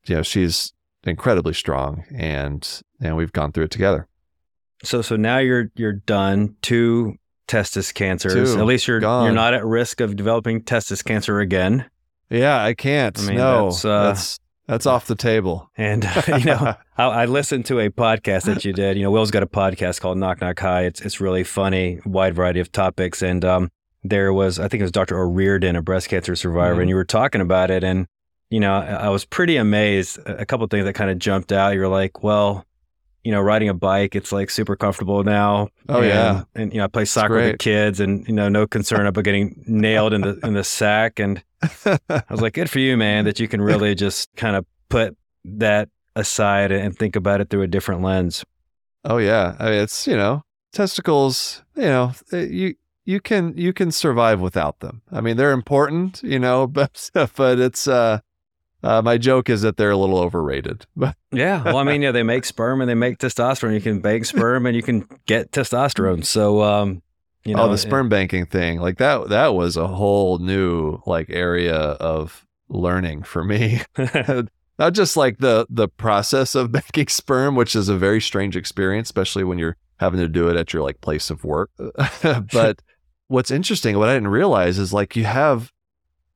[0.05, 0.73] you know, she's
[1.05, 4.07] incredibly strong and and we've gone through it together.
[4.83, 6.55] So so now you're you're done.
[6.61, 7.15] Two
[7.47, 8.53] testis cancers.
[8.53, 9.25] Two, At least you're gone.
[9.25, 11.89] you're not at risk of developing testis cancer again.
[12.29, 13.17] Yeah, I can't.
[13.19, 15.69] I mean, no, that's, uh, that's that's off the table.
[15.77, 18.97] And you know, I, I, listened to a podcast that you did.
[18.97, 20.83] You know, Will's got a podcast called Knock Knock Hi.
[20.85, 23.69] It's it's really funny, wide variety of topics, and um,
[24.03, 25.19] there was, I think it was Dr.
[25.19, 26.81] O'Riordan, a breast cancer survivor, mm-hmm.
[26.81, 27.83] and you were talking about it.
[27.83, 28.07] And,
[28.55, 30.17] you know, I, I was pretty amazed.
[30.25, 31.73] A couple of things that kind of jumped out.
[31.73, 32.65] You're like, well,
[33.25, 35.67] you know, riding a bike, it's like super comfortable now.
[35.89, 36.43] Oh, and, yeah.
[36.55, 39.25] and you know, I play soccer with the kids, and you know, no concern about
[39.25, 41.19] getting nailed in the in the sack.
[41.19, 44.65] And I was like, good for you, man, that you can really just kind of
[44.87, 48.45] put that aside and think about it through a different lens.
[49.03, 51.61] Oh yeah, I mean it's you know testicles.
[51.75, 55.01] You know eh, you you can you can survive without them.
[55.11, 58.19] I mean they're important, you know, but but it's uh,
[58.85, 60.85] uh my joke is that they're a little overrated.
[61.31, 61.63] Yeah.
[61.63, 63.73] Well, I mean, yeah, they make sperm and they make testosterone.
[63.73, 66.23] You can bank sperm and you can get testosterone.
[66.23, 67.01] So, um,
[67.43, 71.29] you know, oh, the sperm banking thing, like that that was a whole new like
[71.29, 73.81] area of learning for me.
[74.79, 79.09] Not just like the the process of banking sperm, which is a very strange experience,
[79.09, 81.69] especially when you're having to do it at your like place of work.
[82.51, 82.81] but
[83.27, 85.71] what's interesting, what I didn't realize is like you have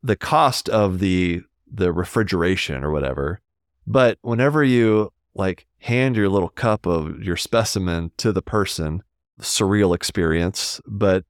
[0.03, 3.41] the cost of the the refrigeration or whatever,
[3.85, 9.03] but whenever you like hand your little cup of your specimen to the person,
[9.39, 11.25] surreal experience, but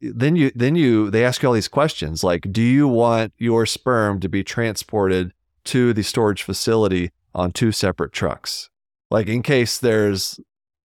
[0.00, 3.64] then you then you they ask you all these questions like do you want your
[3.64, 5.32] sperm to be transported
[5.64, 8.68] to the storage facility on two separate trucks?
[9.10, 10.38] Like in case there's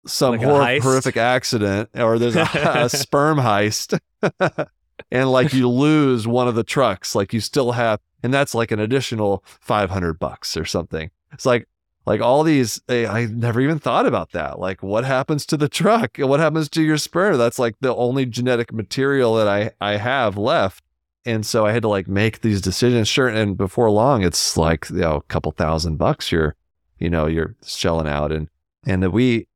[0.05, 2.41] some Like a hor- horrific accident or there's a,
[2.85, 3.99] a sperm heist
[5.11, 8.71] and like you lose one of the trucks like you still have and that's like
[8.71, 11.11] an additional 500 bucks or something.
[11.31, 11.67] It's like
[12.05, 14.59] like all these eh, i never even thought about that.
[14.59, 16.17] Like what happens to the truck?
[16.17, 20.37] What happens to your sperm that's like the only genetic material that i i have
[20.37, 20.83] left.
[21.25, 23.07] And so i had to like make these decisions.
[23.07, 26.55] Sure and before long it's like you know a couple thousand bucks you're
[26.97, 28.31] you know you're shelling out.
[28.31, 28.49] And
[28.85, 29.47] and that we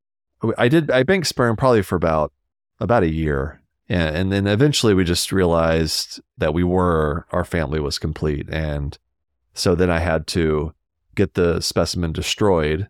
[0.58, 2.34] i did i banked sperm probably for about
[2.80, 7.80] about a year and, and then eventually we just realized that we were our family
[7.80, 8.98] was complete and
[9.54, 10.74] so then i had to
[11.15, 12.88] get the specimen destroyed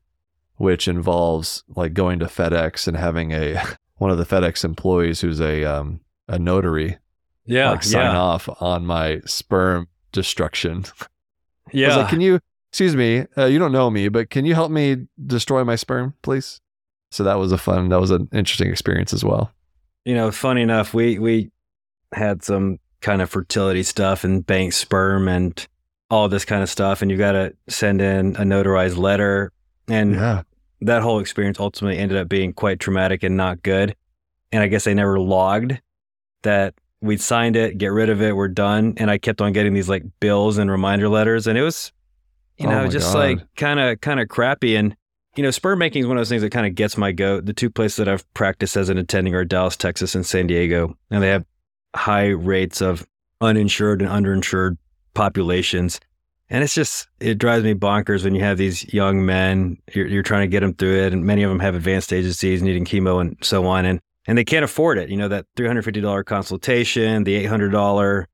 [0.58, 3.62] which involves like going to fedex and having a
[3.98, 6.98] one of the fedex employees who's a um a notary
[7.46, 10.86] yeah, like sign yeah, off on my sperm destruction
[11.74, 11.96] yeah.
[11.98, 15.08] like, can you, excuse me, uh, you don't know me, but can you help me
[15.26, 16.62] destroy my sperm, please?
[17.12, 19.52] So that was a fun, that was an interesting experience as well.
[20.06, 21.52] You know, funny enough, we we
[22.13, 25.68] had some kind of fertility stuff and bank sperm and
[26.10, 29.52] all this kind of stuff, and you got to send in a notarized letter,
[29.88, 30.44] and Yeah.
[30.82, 33.96] that whole experience ultimately ended up being quite traumatic and not good.
[34.52, 35.82] And I guess they never logged
[36.44, 38.94] that we'd signed it, get rid of it, we're done.
[38.98, 41.92] And I kept on getting these like bills and reminder letters, and it was,
[42.60, 43.20] you Oh know, my just God.
[43.20, 44.76] like kind of kind of crappy.
[44.76, 44.96] And
[45.36, 47.46] you know, sperm making is one of those things that kind of gets my goat.
[47.46, 50.96] The two places that I've practiced as an attending are Dallas, Texas, and San Diego,
[51.10, 51.46] and they have
[51.96, 53.06] high rates of
[53.41, 54.78] uninsured and underinsured
[55.13, 56.00] populations.
[56.50, 60.24] And it's just, it drives me bonkers when you have these young men, you're, you're
[60.24, 61.13] trying to get them through it.
[61.13, 63.86] And many of them have advanced stage disease, needing chemo and so on.
[63.86, 65.10] And, and they can't afford it.
[65.10, 68.26] You know, that $350 consultation, the $800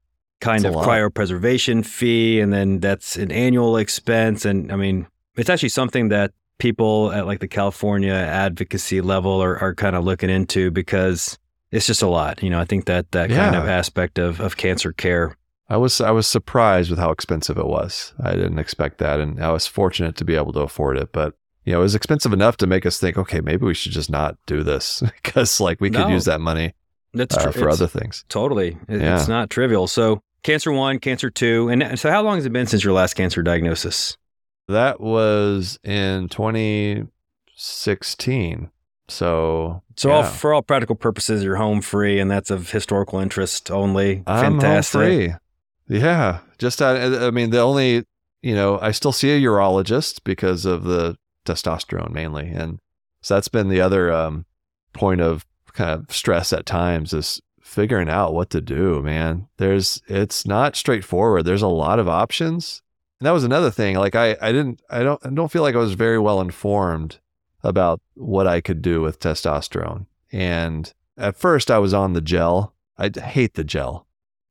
[0.41, 2.39] kind That's of cryopreservation fee.
[2.39, 4.43] And then that's an annual expense.
[4.43, 5.07] And I mean,
[5.37, 10.03] it's actually something that people at like the California advocacy level are, are kind of
[10.05, 11.37] looking into because
[11.71, 12.43] it's just a lot.
[12.43, 15.35] You know, I think that that kind of aspect of, of cancer care
[15.71, 18.13] I was, I was surprised with how expensive it was.
[18.19, 19.19] I didn't expect that.
[19.19, 21.93] And I was fortunate to be able to afford it, but you know, it was
[21.93, 25.59] expensive enough to make us think, okay, maybe we should just not do this because
[25.59, 26.07] like we could No.
[26.07, 26.73] use that money
[27.13, 28.25] That's uh, for other things.
[28.29, 28.77] Totally.
[28.87, 29.15] It- Yeah.
[29.19, 29.85] It's not trivial.
[29.85, 31.69] So, cancer one, cancer two.
[31.69, 34.17] And so, how long has it been since your last cancer diagnosis?
[34.69, 38.71] That was in 2016.
[39.07, 43.71] So, So, all, for all practical purposes, you're home free, and that's of historical interest
[43.71, 44.21] only.
[44.27, 45.01] I'm Fantastic.
[45.01, 45.33] home free.
[45.97, 48.05] Yeah, just uh, I mean the only
[48.43, 52.77] you know I still see a urologist because of the testosterone mainly, and
[53.23, 54.45] so that's been the other um,
[54.93, 59.01] point of kind of stress at times is figuring out what to do.
[59.01, 61.45] Man, there's it's not straightforward.
[61.45, 62.83] There's a lot of options,
[63.19, 63.95] and that was another thing.
[63.95, 67.19] Like I I didn't I don't I don't feel like I was very well informed
[67.63, 72.73] about what I could do with testosterone, and at first I was on the gel.
[72.97, 74.07] I hate the gel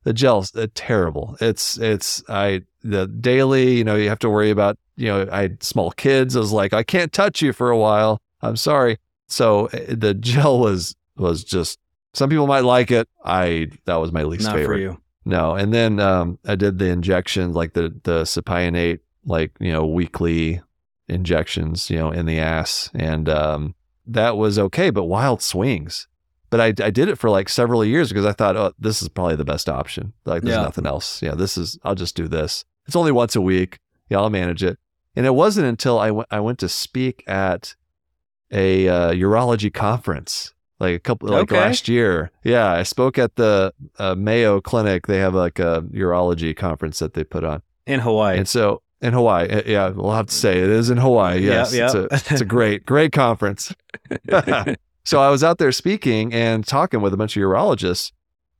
[0.08, 1.36] the gel's uh, terrible.
[1.40, 5.42] It's it's I the daily, you know, you have to worry about, you know, I
[5.42, 6.34] had small kids.
[6.34, 8.18] I was like, I can't touch you for a while.
[8.40, 8.98] I'm sorry.
[9.26, 11.78] So uh, the gel was was just
[12.14, 13.06] some people might like it.
[13.24, 14.96] I that was my least Not favorite.
[15.28, 19.84] No, and then um, I did the injections, like the the cypionate, like you know,
[19.86, 20.62] weekly
[21.06, 23.74] injections, you know, in the ass, and um,
[24.06, 24.88] that was okay.
[24.90, 26.08] But wild swings.
[26.50, 29.08] But I, I did it for like several years because I thought, oh, this is
[29.10, 30.14] probably the best option.
[30.24, 30.62] Like there's Yeah.
[30.62, 31.20] nothing else.
[31.22, 31.78] Yeah, this is.
[31.84, 32.64] I'll just do this.
[32.86, 34.78] It's only once a week, yeah, I'll manage it.
[35.14, 37.74] And it wasn't until I went I went to speak at
[38.50, 41.56] a uh, urology conference like a couple like Okay.
[41.60, 42.30] last year.
[42.44, 45.06] Yeah, I spoke at the uh, Mayo Clinic.
[45.06, 48.38] They have like a urology conference that they put on, In Hawaii.
[48.38, 51.40] and so in Hawaii, uh, yeah, we'll have to say it is in Hawaii.
[51.40, 51.72] Yes.
[51.72, 53.72] It's, a, it's a great great conference.
[55.04, 58.12] so I was out there speaking and talking with a bunch of urologists.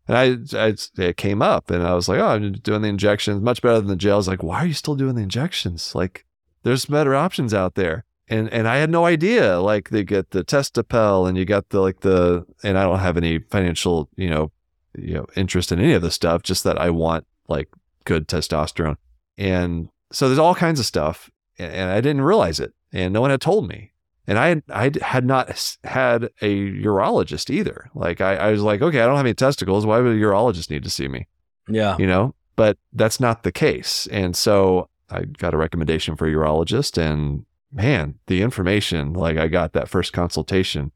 [0.06, 0.16] And
[0.56, 3.60] I, I, it came up and I was like, oh, I'm doing the injections much
[3.60, 4.14] better than the gel.
[4.14, 5.94] I was like, why are you still doing the injections?
[5.94, 6.24] Like,
[6.62, 8.04] there's better options out there.
[8.30, 9.60] And, and I had no idea.
[9.60, 13.16] Like, they get the Testopel and you got the, like, the, and I don't have
[13.16, 14.52] any financial, you know,
[14.96, 17.68] you know, interest in any of this stuff, just that I want like
[18.04, 18.96] good testosterone.
[19.36, 21.30] And so there's all kinds of stuff.
[21.58, 22.74] And, and I didn't realize it.
[22.92, 23.92] And no one had told me
[24.28, 27.90] and I had, I had not had a urologist either.
[27.94, 29.86] Like I, I was like, okay, I don't have any testicles.
[29.86, 31.26] Why would a urologist need to see me?
[31.68, 31.96] yeah.
[31.98, 34.06] You know, but that's not the case.
[34.10, 39.48] And so I got a recommendation for a urologist, and man, the information like I
[39.48, 40.92] got that first consultation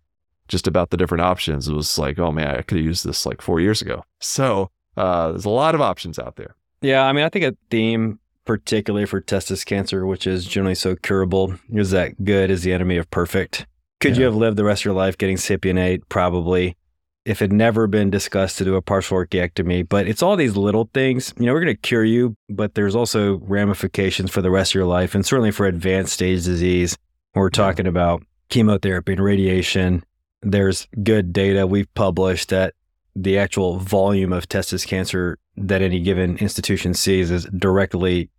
[0.48, 1.68] just about the different options.
[1.68, 4.04] It was like, oh man, I could have used this like four years ago.
[4.20, 6.56] So uh, there's a lot of options out there.
[6.80, 10.96] Yeah, I mean, I think a theme, particularly for testis cancer, which is generally so
[10.96, 13.66] curable, is that good is the enemy of perfect.
[14.00, 16.00] Could you have lived the rest of your life getting Cypionate?
[16.08, 16.76] Probably.
[17.24, 20.56] If it had never been discussed to do a partial orchiectomy, but it's all these
[20.56, 21.32] little things.
[21.38, 24.74] You know, we're going to cure you, but there's also ramifications for the rest of
[24.74, 26.96] your life, and certainly for advanced stage disease.
[27.34, 30.04] We're talking about chemotherapy and radiation,
[30.42, 32.74] there's good data we've published that
[33.14, 38.30] the actual volume of testis cancer that any given institution sees is directly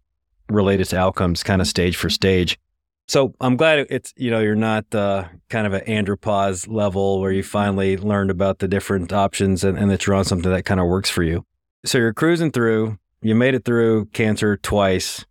[0.49, 2.59] related to outcomes kind of stage for stage.
[3.08, 7.32] So I'm glad it's, you know, you're not uh, kind of an andropause level where
[7.32, 10.80] you finally learned about the different options and, and that you're on something that kind
[10.80, 11.45] of works for you.
[11.86, 15.26] So you're cruising through, you made it through cancer twice,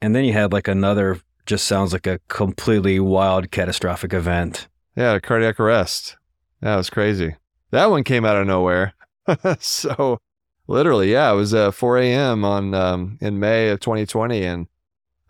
[0.00, 4.68] and then you had like another, just sounds like a completely wild catastrophic event.
[4.96, 6.16] Yeah, cardiac arrest.
[6.62, 7.36] That was crazy.
[7.70, 8.94] That one came out of nowhere.
[9.60, 10.20] so
[10.66, 12.44] literally, yeah, it was uh, 4 a.m.
[12.44, 14.66] on um, in May of 2020, and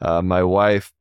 [0.01, 0.93] uh, my wife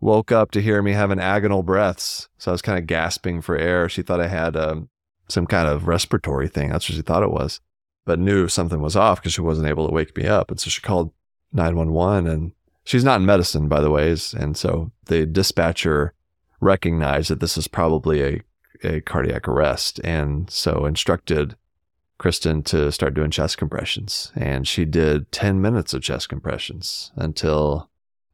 [0.00, 2.28] woke up to hear me having agonal breaths.
[2.38, 3.88] So I was kind of gasping for air.
[3.88, 4.88] She thought I had um,
[5.28, 6.70] some kind of respiratory thing.
[6.70, 7.60] That's what she thought it was,
[8.04, 10.50] but knew something was off because she wasn't able to wake me up.
[10.50, 11.12] And so she called
[11.52, 12.52] 911, and
[12.84, 14.16] she's not in medicine, by the way.
[14.36, 16.14] And so the dispatcher
[16.60, 18.42] recognized that this is probably a
[18.84, 21.56] a cardiac arrest and so instructed
[22.18, 24.32] Kristen to start doing chest compressions.
[24.34, 27.90] And she did 10 minutes of chest compressions until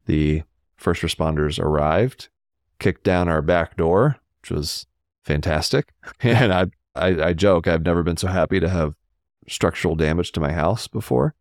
[0.07, 0.43] the
[0.85, 2.29] first responders arrived,
[2.77, 4.85] kicked down our back door, which was
[5.23, 5.91] fantastic.
[6.21, 8.93] And I, I, I joke, I've never been so happy to have
[9.47, 11.33] structural damage to my house before.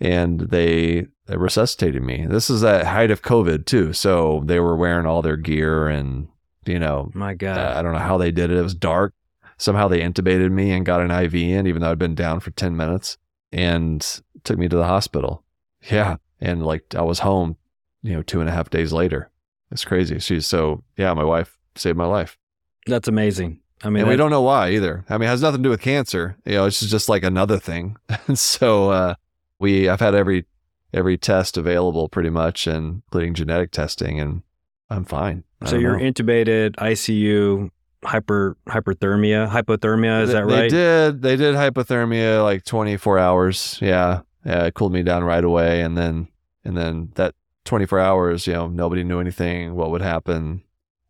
[0.00, 2.24] And they, they resuscitated me.
[2.26, 3.92] This is at height of COVID too.
[3.92, 6.28] So they were wearing all their gear and,
[6.64, 7.58] you know, My God.
[7.58, 8.56] uh, I don't know how they did it.
[8.56, 9.12] It was dark.
[9.58, 12.52] Somehow they intubated me and got an IV in, even though I'd been down for
[12.52, 13.18] 10 minutes
[13.52, 14.00] and
[14.44, 15.44] took me to the hospital.
[15.90, 16.16] Yeah.
[16.40, 17.56] And like I was home,
[18.02, 19.30] you know, two and a half days later.
[19.70, 20.18] It's crazy.
[20.18, 22.38] She's so, yeah, my wife saved my life.
[22.86, 23.60] That's amazing.
[23.84, 25.04] I mean, and we don't know why either.
[25.08, 26.36] I mean, it has nothing to do with cancer.
[26.44, 27.96] You know, it's just like another thing.
[28.26, 29.14] And so, uh,
[29.60, 30.46] we, I've had every,
[30.92, 34.42] every test available pretty much, and including genetic testing, and
[34.90, 35.44] I'm fine.
[35.66, 36.04] So you're know.
[36.04, 37.70] intubated, ICU,
[38.04, 40.22] hyper hyperthermia, hypothermia.
[40.22, 40.70] Is They- that They right?
[40.70, 41.22] did.
[41.22, 43.78] They did hypothermia like 24 hours.
[43.82, 44.20] Yeah.
[44.44, 44.64] Yeah.
[44.64, 45.82] It cooled me down right away.
[45.82, 46.28] And then,
[46.64, 47.34] and then that
[47.68, 50.62] 24 hours, you know, nobody knew anything, what would happen.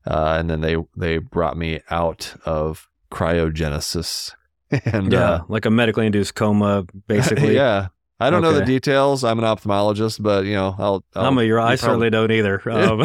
[0.06, 4.32] Uh, and then they, they brought me out of cryogenesis.
[4.84, 7.54] And, yeah, uh, like a medically induced coma, basically.
[7.54, 7.88] yeah.
[8.20, 9.24] I don't know the details.
[9.24, 12.60] I'm an ophthalmologist, but you know, I'll, I'll I'm a uro- I certainly don't either.
[12.70, 13.00] Um,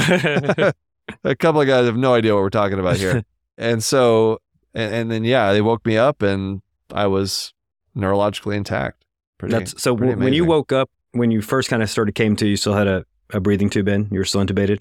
[1.24, 3.24] a couple of guys have no idea what we're talking about here.
[3.58, 4.42] and so,
[4.74, 6.62] and, and then, yeah, they woke me up and
[6.94, 7.54] I was
[7.96, 9.06] neurologically intact.
[9.38, 9.96] Pretty, That's so.
[9.96, 12.74] pretty when you woke up, when you first kind of started came to, you still
[12.74, 14.08] had a, a breathing tube in.
[14.12, 14.80] You were still intubated.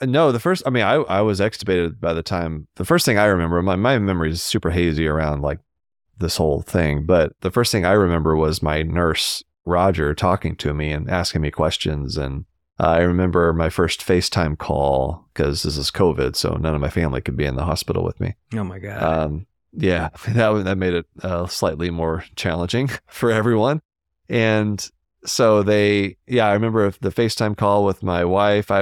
[0.00, 3.04] Uh, No, the first, I mean, I, I was extubated by the time, the first
[3.04, 5.58] thing I remember, my, my memory is super hazy around like
[6.18, 10.72] this whole thing, but the first thing I remember was my nurse, Roger, talking to
[10.72, 12.16] me and asking me questions.
[12.16, 12.44] And
[12.78, 16.90] uh, I remember my first FaceTime call because this is COVID, so none of my
[16.90, 18.34] family could be in the hospital with me.
[18.54, 19.02] Oh my god.
[19.02, 23.80] Um, yeah, that that made it uh, slightly more challenging for everyone.
[24.28, 24.88] And
[25.24, 28.70] so they, yeah, I remember the FaceTime call with my wife.
[28.70, 28.80] I,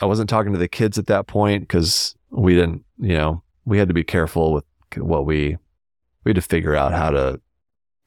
[0.00, 3.78] I wasn't talking to the kids at that point because we didn't, you know, we
[3.78, 4.64] had to be careful with
[4.96, 5.56] what we
[6.24, 7.40] we had to figure out how to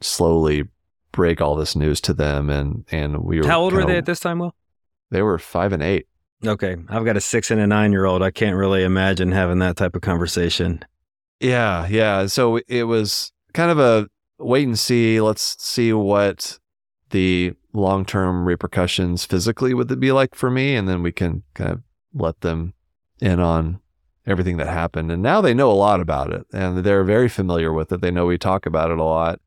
[0.01, 0.63] slowly
[1.11, 2.49] break all this news to them.
[2.49, 4.55] And and we were How old were kinda- they at this time, Will?
[5.11, 6.07] they were five and eight.
[6.45, 6.75] Okay.
[6.89, 8.21] I've got a six and a nine year old.
[8.21, 10.83] I can't really imagine having that type of conversation.
[11.39, 12.25] Yeah, yeah.
[12.27, 15.21] So it was kind of a wait and see.
[15.21, 16.59] Let's see what
[17.15, 21.43] the long term repercussions physically would it be like for me, and then we can
[21.53, 21.81] kind of
[22.13, 22.73] let them
[23.21, 23.79] in on
[24.27, 25.09] everything that happened.
[25.09, 28.01] And now they know a lot about it, and they're very familiar with it.
[28.01, 29.39] They know we talk about it a lot.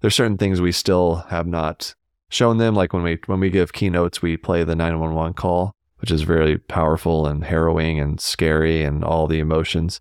[0.00, 1.96] There's certain things we still have not
[2.28, 6.12] shown them, like when we when we give keynotes, we play the 911 call, which
[6.12, 10.00] is very powerful and harrowing and scary and all the emotions.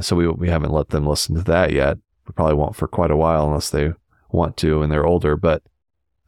[0.00, 1.98] So we we haven't let them listen to that yet.
[2.26, 3.92] We probably won't for quite a while unless they
[4.30, 5.36] want to and they're older.
[5.36, 5.62] But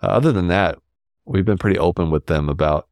[0.05, 0.79] uh, other than that,
[1.25, 2.89] we've been pretty open with them about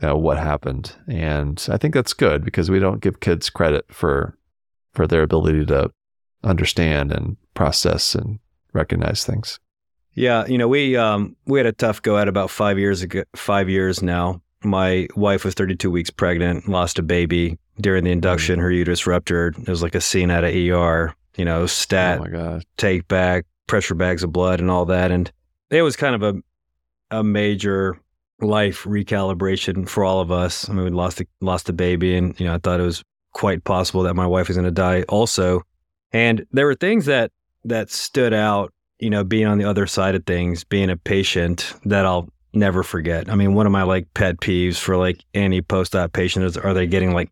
[0.00, 3.86] you know, what happened, and I think that's good because we don't give kids credit
[3.90, 4.36] for
[4.92, 5.90] for their ability to
[6.42, 8.38] understand and process and
[8.72, 9.60] recognize things.
[10.14, 13.24] Yeah, you know, we um we had a tough go at about five years ago.
[13.36, 14.40] Five years now.
[14.62, 18.58] My wife was 32 weeks pregnant, lost a baby during the induction.
[18.58, 19.56] Her uterus ruptured.
[19.58, 21.14] It was like a scene out of ER.
[21.36, 25.10] You know, stat, oh take back, pressure bags of blood, and all that.
[25.10, 25.30] And
[25.70, 26.42] it was kind of a
[27.10, 28.00] a major
[28.40, 30.68] life recalibration for all of us.
[30.68, 33.02] I mean, we lost a, lost a baby, and you know, I thought it was
[33.32, 35.62] quite possible that my wife was going to die also.
[36.12, 37.30] And there were things that
[37.64, 38.72] that stood out.
[38.98, 42.82] You know, being on the other side of things, being a patient that I'll never
[42.82, 43.30] forget.
[43.30, 46.74] I mean, one of my like pet peeves for like any post-op patient is are
[46.74, 47.30] they getting like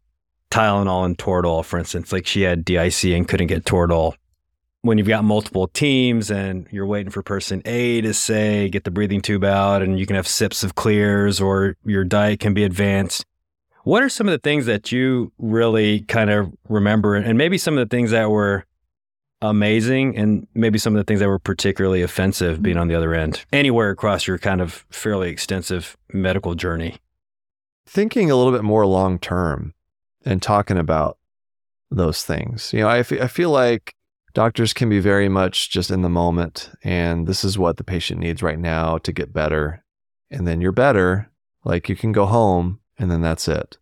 [0.50, 2.10] Tylenol and Toradol, for instance?
[2.10, 4.14] Like she had DIC and couldn't get Toradol
[4.82, 8.90] when you've got multiple teams and you're waiting for person A to say, get the
[8.90, 12.64] breathing tube out, and you can have sips of clears or your diet can be
[12.64, 13.24] advanced.
[13.84, 17.14] What are some of the things that you really kind of remember?
[17.14, 18.66] And maybe some of the things that were
[19.40, 22.62] amazing and maybe some of the things that were particularly offensive mm-hmm.
[22.62, 26.96] being on the other end, anywhere across your kind of fairly extensive medical journey?
[27.86, 29.74] Thinking a little bit more long term
[30.24, 31.18] and talking about
[31.90, 32.72] those things.
[32.72, 33.94] You know, I, f- I feel like
[34.34, 38.20] doctors can be very much just in the moment and this is what the patient
[38.20, 39.82] needs right now to get better.
[40.30, 41.30] And then you're better
[41.64, 43.78] like you can go home and then that's it.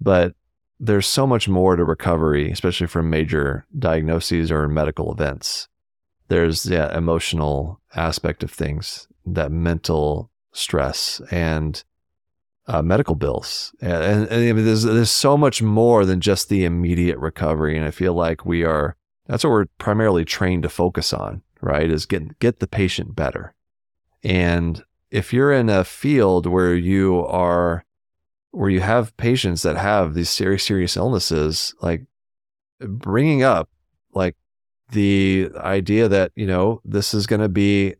[0.00, 0.34] But
[0.78, 5.68] there's so much more to recovery especially from major diagnoses or medical events.
[6.28, 11.82] There's the emotional aspect of things that mental stress and
[12.66, 13.74] uh, medical bills.
[13.80, 17.90] And, and, and there's, there's so much more than just the immediate recovery and i
[17.90, 18.96] feel like we are
[19.30, 21.88] that's what we're primarily trained to focus on, right?
[21.88, 23.54] Is get get the patient better.
[24.24, 27.84] And if you're in a field where you are
[28.50, 32.06] where you have patients that have these serious serious illnesses, like
[32.80, 33.68] bringing up
[34.12, 34.34] like
[34.90, 37.94] the idea that, you know, this is going to be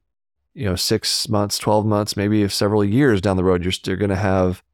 [0.55, 4.11] you know 6 months, 12 months, maybe several years down the road you're still going
[4.11, 4.65] to have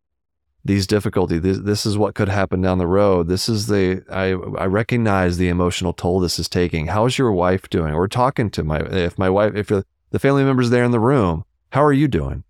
[0.67, 1.43] these difficulties.
[1.43, 3.29] This, this is what could happen down the road.
[3.29, 6.89] This is the I I recognize the emotional toll this is taking.
[6.89, 7.95] How's your wife doing?
[7.95, 11.45] We're talking to my if my wife if the family members there in the room.
[11.71, 12.45] How are you doing?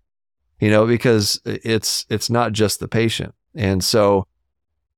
[0.59, 4.27] You know, because it's it's not just the patient, and so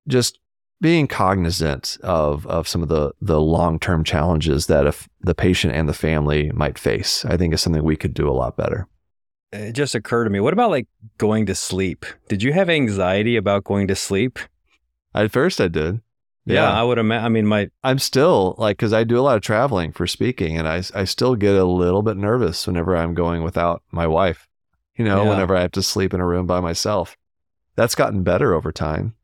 [0.07, 0.39] just
[0.81, 5.73] being cognizant of of some of the the long term challenges that if the patient
[5.73, 8.87] and the family might face, I think is something we could do a lot better
[9.51, 10.39] it just occurred to me.
[10.39, 10.87] What about like
[11.17, 12.05] going to sleep?
[12.27, 14.39] Did you have anxiety about going to sleep?
[15.13, 16.01] At first, I did.
[16.45, 17.25] Yeah, yeah I would imagine.
[17.25, 20.57] I mean, my I'm still like because I do a lot of traveling for speaking,
[20.57, 24.47] and I I still get a little bit nervous whenever I'm going without my wife.
[24.95, 25.29] You know, yeah.
[25.29, 27.15] whenever I have to sleep in a room by myself.
[27.75, 29.15] That's gotten better over time.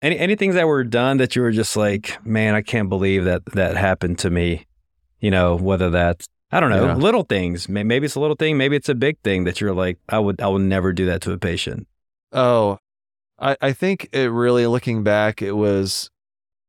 [0.00, 3.24] Any any things that were done that you were just like, man, I can't believe
[3.24, 4.66] that that happened to me.
[5.20, 6.94] You know, whether that's I don't know, yeah.
[6.94, 7.68] little things.
[7.68, 8.56] Maybe it's a little thing.
[8.56, 11.20] Maybe it's a big thing that you're like, I would, I would never do that
[11.22, 11.86] to a patient.
[12.32, 12.78] Oh,
[13.38, 16.10] I, I think it really, looking back, it was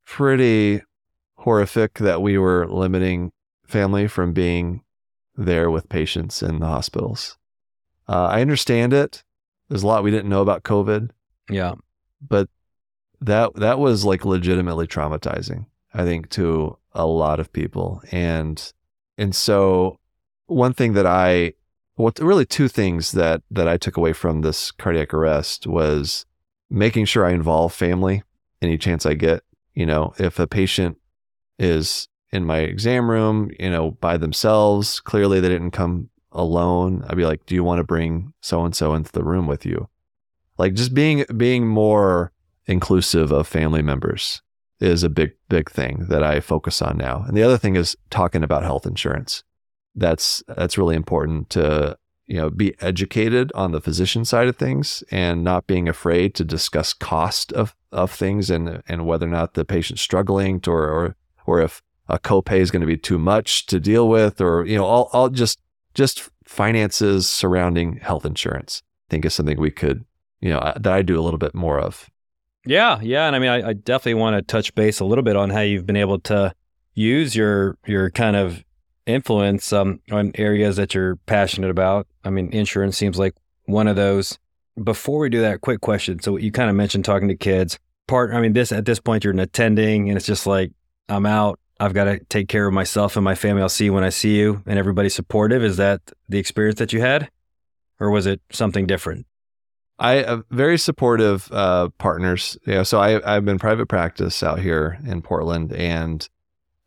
[0.05, 0.81] pretty
[1.37, 3.31] horrific that we were limiting
[3.65, 4.83] family from being
[5.37, 7.37] there with patients in the hospitals.
[8.07, 9.23] Uh, I understand it.
[9.69, 11.11] There's a lot we didn't know about COVID.
[11.49, 11.75] Yeah,
[12.27, 12.49] but
[13.21, 15.67] that that was like legitimately traumatizing.
[15.93, 18.73] I think to a lot of people, and
[19.19, 19.99] and so
[20.47, 21.53] one thing that I
[21.97, 26.25] well really two things that that I took away from this cardiac arrest was
[26.69, 28.23] making sure I involve family
[28.61, 29.43] any chance I get.
[29.75, 30.97] You know, if a patient
[31.59, 37.03] is in my exam room, you know, by themselves, clearly they didn't come alone.
[37.07, 39.65] I'd be like, "Do you want to bring so and so into the room with
[39.65, 39.89] you?"
[40.57, 42.31] Like just being being more
[42.67, 44.41] inclusive of family members
[44.79, 47.23] is a big, big thing that I focus on now.
[47.27, 49.43] And the other thing is talking about health insurance.
[49.95, 51.97] That's that's really important to
[52.29, 56.45] you know, be educated on the physician side of things and not being afraid to
[56.45, 61.15] discuss cost of, of things and, and whether or not the patient's struggling or, or,
[61.47, 64.77] or if a copay is going to be too much to deal with or, you
[64.77, 65.59] know, all, all just,
[65.95, 68.83] just finances surrounding health insurance.
[69.09, 70.05] I think is something we could,
[70.39, 72.11] you know, uh, that I do a little bit more of.
[72.69, 72.99] Yeah.
[73.01, 73.25] Yeah.
[73.25, 75.61] And I mean, I, I definitely want to touch base a little bit on how
[75.61, 76.53] you've been able to
[76.93, 78.63] use your, your kind of
[79.07, 82.05] influence um, on areas that you're passionate about.
[82.23, 83.33] I mean, insurance seems like
[83.65, 84.37] one of those.
[84.83, 86.21] Before we do that, quick question.
[86.21, 87.79] So you kind of mentioned talking to kids.
[88.07, 90.71] Part, I mean, this at this point you're an attending, and it's just like
[91.09, 91.59] I'm out.
[91.79, 93.63] I've got to take care of myself and my family.
[93.63, 95.63] I'll see you when I see you, and everybody's supportive.
[95.63, 97.31] Is that the experience that you had,
[97.99, 99.25] or was it something different?
[99.99, 102.57] I have very supportive uh, partners.
[102.65, 106.27] Yeah, so I I've been private practice out here in Portland, and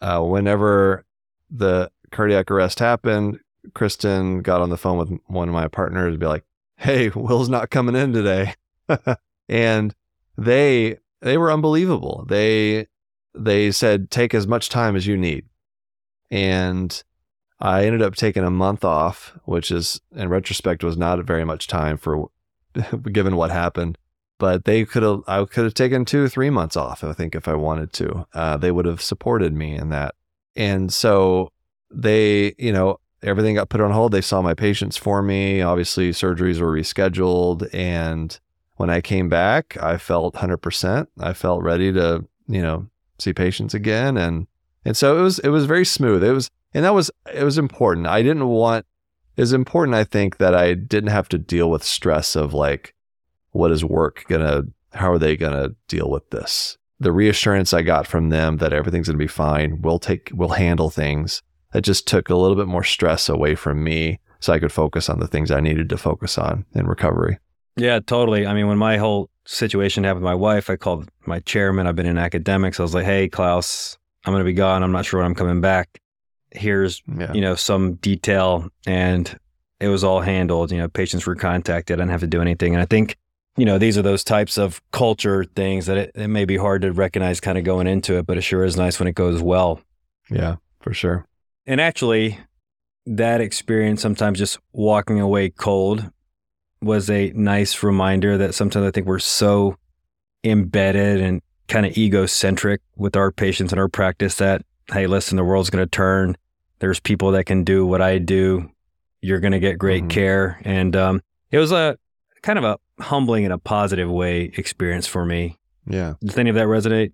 [0.01, 1.05] uh, whenever
[1.51, 3.39] the cardiac arrest happened,
[3.75, 6.45] Kristen got on the phone with one of my partners to be like,
[6.77, 8.55] "Hey, Will's not coming in today,"
[9.49, 9.95] and
[10.39, 12.25] they they were unbelievable.
[12.27, 12.87] They
[13.35, 15.45] they said take as much time as you need,
[16.31, 17.03] and
[17.61, 21.67] I ended up taking a month off, which is in retrospect was not very much
[21.67, 22.31] time for
[23.13, 23.99] given what happened.
[24.39, 27.05] But they could have I could have taken two three months off.
[27.05, 30.15] I think if I wanted to, uh, they would have supported me in that.
[30.57, 31.53] And so
[31.91, 34.13] they, you know, everything got put on hold.
[34.13, 35.61] They saw my patients for me.
[35.63, 37.73] Obviously, surgeries were rescheduled.
[37.73, 38.39] And
[38.77, 41.07] when I came back, I felt 100%.
[41.21, 44.17] I felt ready to, you know, see patients again.
[44.17, 44.47] And,
[44.85, 46.25] and so it was, it was very smooth.
[46.25, 48.07] It was, and that was, it was important.
[48.07, 48.87] I didn't want,
[49.41, 52.95] was important, I think, that I didn't have to deal with stress of like,
[53.51, 56.79] what is work gonna, how are they gonna deal with this?
[57.01, 59.81] The reassurance I got from them that everything's gonna be fine.
[59.83, 63.83] We'll take, we'll handle things that just took a little bit more stress away from
[63.83, 67.39] me so I could focus on the things I needed to focus on in recovery.
[67.77, 68.47] Yeah, totally.
[68.47, 71.87] I mean, when my whole situation happened with my wife, I called my chairman.
[71.87, 72.79] I've been in academics.
[72.79, 74.83] I was like, hey, Klaus, I'm going to be gone.
[74.83, 76.01] I'm not sure when I'm coming back.
[76.55, 77.33] Here's, yeah.
[77.33, 78.69] you know, some detail.
[78.87, 79.39] And
[79.81, 80.71] it was all handled.
[80.71, 81.99] You know, patients were contacted.
[81.99, 82.75] I didn't have to do anything.
[82.75, 83.17] And I think,
[83.57, 86.83] you know, these are those types of culture things that it, it may be hard
[86.83, 89.43] to recognize kind of going into it, but it sure is nice when it goes
[89.43, 89.81] well.
[90.31, 91.27] Yeah, for sure.
[91.67, 92.39] And actually,
[93.07, 96.11] that experience, sometimes just walking away cold,
[96.81, 99.77] was a nice reminder that sometimes I think we're so
[100.45, 105.45] embedded and kind of egocentric with our patients and our practice that, hey, listen, the
[105.45, 106.37] world's going to turn.
[106.83, 108.69] There's people that can do what I do.
[109.21, 110.09] You're going to get great mm-hmm.
[110.09, 110.61] care.
[110.65, 111.23] And um,
[111.53, 111.97] it was a
[112.43, 115.61] kind of a humbling in a positive way experience for me.
[115.87, 116.15] Yeah.
[116.25, 117.13] Does any of that resonate?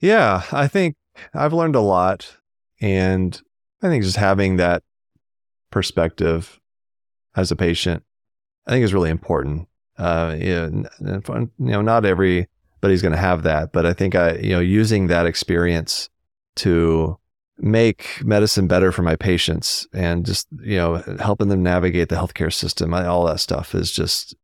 [0.00, 0.42] Yeah.
[0.50, 0.96] I think
[1.34, 2.38] I've learned a lot.
[2.80, 3.38] And
[3.82, 4.82] I think just having that
[5.70, 6.58] perspective
[7.36, 8.04] as a patient,
[8.66, 9.68] I think is really important.
[9.98, 14.36] Uh, you know, you know, not everybody's going to have that, but I think I,
[14.36, 16.08] you know, using that experience
[16.56, 17.18] to
[17.58, 22.52] make medicine better for my patients and just, you know, helping them navigate the healthcare
[22.52, 24.34] system, all that stuff is just,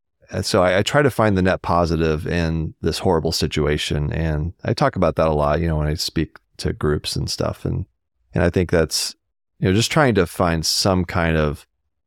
[0.43, 4.13] so I, I, try to find the net positive in this horrible situation.
[4.13, 7.29] And I talk about that a lot, you know, when I speak to groups and
[7.29, 7.65] stuff.
[7.65, 7.87] And,
[8.33, 9.17] and I think that's,
[9.59, 11.67] you know, just trying to find some kind of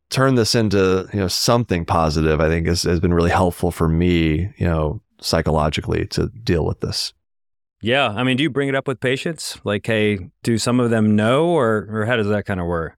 [0.09, 3.89] turn this into, you know, something positive, I think has, has been really helpful for
[3.89, 7.13] me, you know, psychologically to deal with this.
[7.83, 8.09] Yeah.
[8.09, 9.59] I mean, do you bring it up with patients?
[9.63, 12.97] Like, hey, do some of them know or, or how does that kind of work?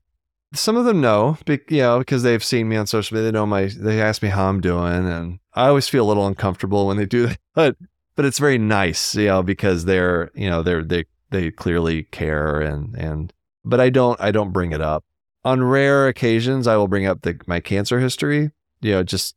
[0.53, 3.31] Some of them know, you know, because they've seen me on social media.
[3.31, 5.07] They know my, they ask me how I'm doing.
[5.07, 7.39] And I always feel a little uncomfortable when they do that.
[7.53, 7.77] But,
[8.15, 12.61] but it's very nice, you know, because they're, you know, they're, they, they clearly care
[12.61, 13.33] and, and,
[13.65, 15.03] but I don't I don't bring it up.
[15.43, 18.51] On rare occasions, I will bring up the, my cancer history.
[18.81, 19.35] You know, just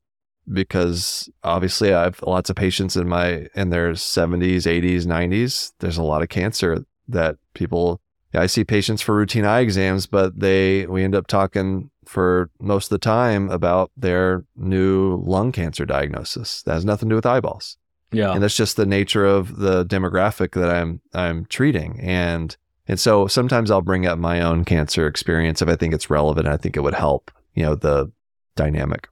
[0.52, 5.72] because obviously I have lots of patients in my in their 70s, 80s, 90s.
[5.80, 8.00] There's a lot of cancer that people.
[8.34, 12.86] I see patients for routine eye exams, but they we end up talking for most
[12.86, 16.62] of the time about their new lung cancer diagnosis.
[16.62, 17.78] That has nothing to do with eyeballs.
[18.12, 22.98] Yeah, and that's just the nature of the demographic that I'm I'm treating, and and
[22.98, 26.48] so sometimes I'll bring up my own cancer experience if I think it's relevant.
[26.48, 28.10] I think it would help, you know, the
[28.56, 29.08] dynamic.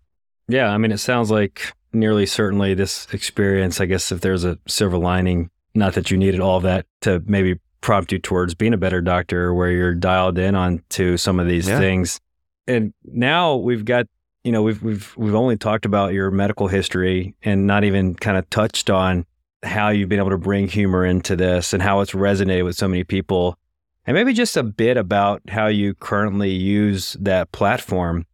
[0.48, 0.70] Yeah.
[0.70, 4.98] I mean, it sounds like nearly certainly this experience, I guess if there's a silver
[4.98, 9.00] lining, not that you needed all that to maybe prompt you towards being a better
[9.00, 11.78] doctor where you're dialed in on to some of these yeah.
[11.78, 12.20] things.
[12.66, 14.06] And now we've got,
[14.44, 18.36] you know, we've we've we've only talked about your medical history and not even kind
[18.36, 19.24] of touched on
[19.62, 22.88] how you've been able to bring humor into this and how it's resonated with so
[22.88, 23.58] many people.
[24.06, 28.26] And maybe just a bit about how you currently use that platform.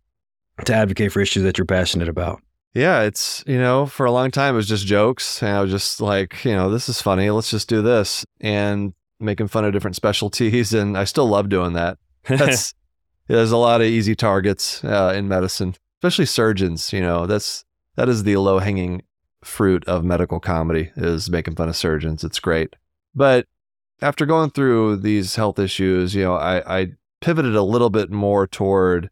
[0.64, 2.42] To advocate for issues that you're passionate about?
[2.74, 5.42] Yeah, it's, you know, for a long time it was just jokes.
[5.42, 7.30] And I was just like, you know, this is funny.
[7.30, 8.24] Let's just do this.
[8.40, 10.72] And making fun of different specialties.
[10.72, 11.98] And I still love doing that.
[12.28, 12.74] That's,
[13.28, 16.92] there's a lot of easy targets uh, in medicine, especially surgeons.
[16.92, 17.64] You know, that's,
[17.96, 19.03] that is the low hanging
[19.44, 22.24] fruit of medical comedy is making fun of surgeons.
[22.24, 22.76] It's great.
[23.14, 23.46] But
[24.00, 26.86] after going through these health issues, you know, I, I
[27.20, 29.11] pivoted a little bit more toward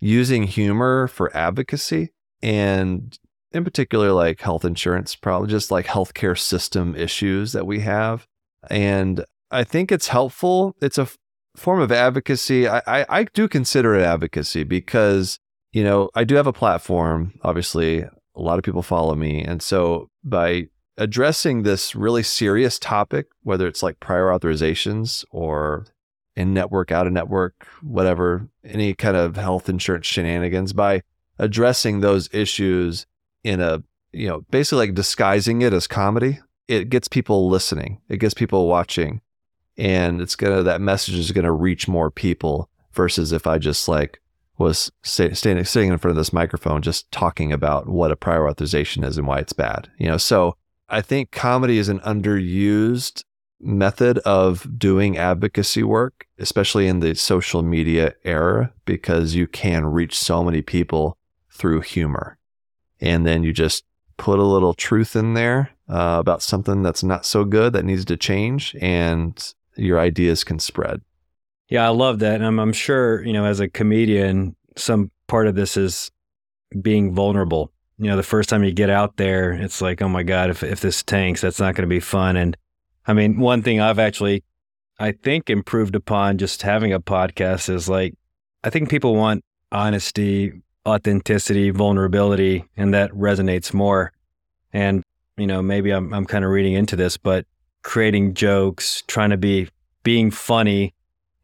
[0.00, 3.18] using humor for advocacy and
[3.52, 8.26] in particular like health insurance probably just like healthcare system issues that we have.
[8.70, 10.76] And i think it's helpful.
[10.80, 11.08] It's a
[11.56, 12.68] form of advocacy.
[12.68, 15.38] I, I, I do consider it advocacy because
[15.72, 18.02] you know i do have a platform obviously.
[18.02, 19.42] A lot of people follow me.
[19.42, 20.68] And so by
[20.98, 25.86] addressing this really serious topic whether it's like prior authorizations or
[26.36, 31.02] in network out of network whatever any kind of health insurance shenanigans by
[31.38, 33.06] addressing those issues
[33.44, 33.82] in a
[34.12, 36.40] you know basically like disguising it as comedy.
[36.68, 38.00] It gets people listening.
[38.08, 39.20] It gets people watching.
[39.78, 44.20] And it's gonna that message is gonna reach more people versus if i just like
[44.58, 49.04] was standing sitting in front of this microphone just talking about what a prior authorization
[49.04, 50.16] is and why it's bad you know?
[50.16, 50.56] So
[50.88, 53.22] i think comedy is an underused
[53.60, 60.18] method of doing advocacy work especially in the social media era because you can reach
[60.18, 61.16] so many people
[61.50, 62.38] through humor.
[63.00, 63.84] And then you just
[64.16, 68.04] put a little truth in there uh, about something that's not so good that needs
[68.06, 71.02] to change, and your ideas can spread.
[71.68, 72.36] Yeah, I love that.
[72.36, 76.10] And I'm, I'm sure, you know, as a comedian, some part of this is
[76.80, 77.72] being vulnerable.
[77.98, 80.62] You know, the first time you get out there, it's like, oh my God, if,
[80.62, 82.36] if this tanks, that's not going to be fun.
[82.36, 82.56] And
[83.06, 84.42] I mean, one thing I've actually,
[84.98, 88.14] I think, improved upon just having a podcast is like,
[88.64, 90.52] I think people want honesty,
[90.86, 94.12] authenticity, vulnerability, and that resonates more.
[94.72, 95.02] And,
[95.36, 97.46] you know, maybe I'm, I'm kind of reading into this, but
[97.82, 99.68] creating jokes, trying to be
[100.02, 100.94] being funny,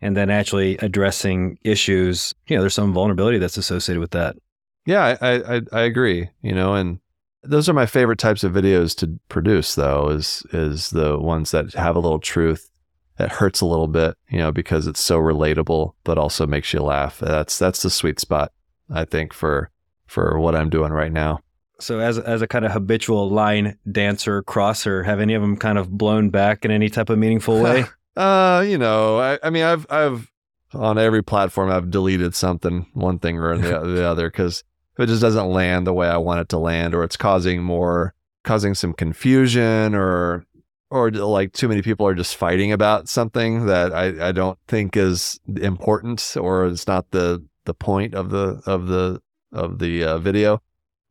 [0.01, 4.37] and then actually addressing issues, you know, there's some vulnerability that's associated with that.
[4.85, 6.99] Yeah, I, I, I agree, you know, and
[7.43, 11.74] those are my favorite types of videos to produce though, is, is the ones that
[11.74, 12.70] have a little truth
[13.18, 16.80] that hurts a little bit, you know, because it's so relatable, but also makes you
[16.80, 17.18] laugh.
[17.18, 18.53] That's, that's the sweet spot.
[18.90, 19.70] I think for
[20.07, 21.40] for what I'm doing right now.
[21.80, 25.78] So as as a kind of habitual line dancer crosser, have any of them kind
[25.78, 27.84] of blown back in any type of meaningful way?
[28.16, 30.30] uh, you know, I, I mean, I've I've
[30.74, 34.62] on every platform I've deleted something, one thing or the, the other, because
[34.95, 37.62] if it just doesn't land the way I want it to land, or it's causing
[37.62, 38.14] more
[38.45, 40.47] causing some confusion, or
[40.93, 44.95] or like too many people are just fighting about something that I, I don't think
[44.95, 49.22] is important or it's not the the point of the of the
[49.53, 50.61] of the uh, video.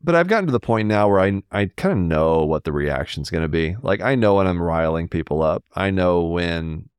[0.03, 2.71] But I've gotten to the point now where I I kind of know what the
[2.71, 3.75] reaction's going to be.
[3.82, 5.63] Like I know when I'm riling people up.
[5.75, 6.89] I know when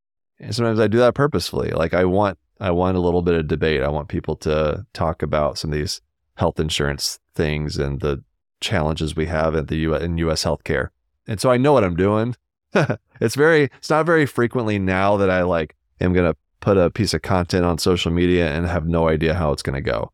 [0.51, 1.71] sometimes I do that purposefully.
[1.71, 3.83] Like I want I want a little bit of debate.
[3.83, 6.01] I want people to talk about some of these
[6.37, 8.23] health insurance things and the
[8.61, 10.89] challenges we have at the U in US healthcare.
[11.27, 12.37] And so I know what I'm doing.
[13.21, 16.91] it's very it's not very frequently now that I like am going to put a
[16.91, 20.13] piece of content on social media and have no idea how it's going to go.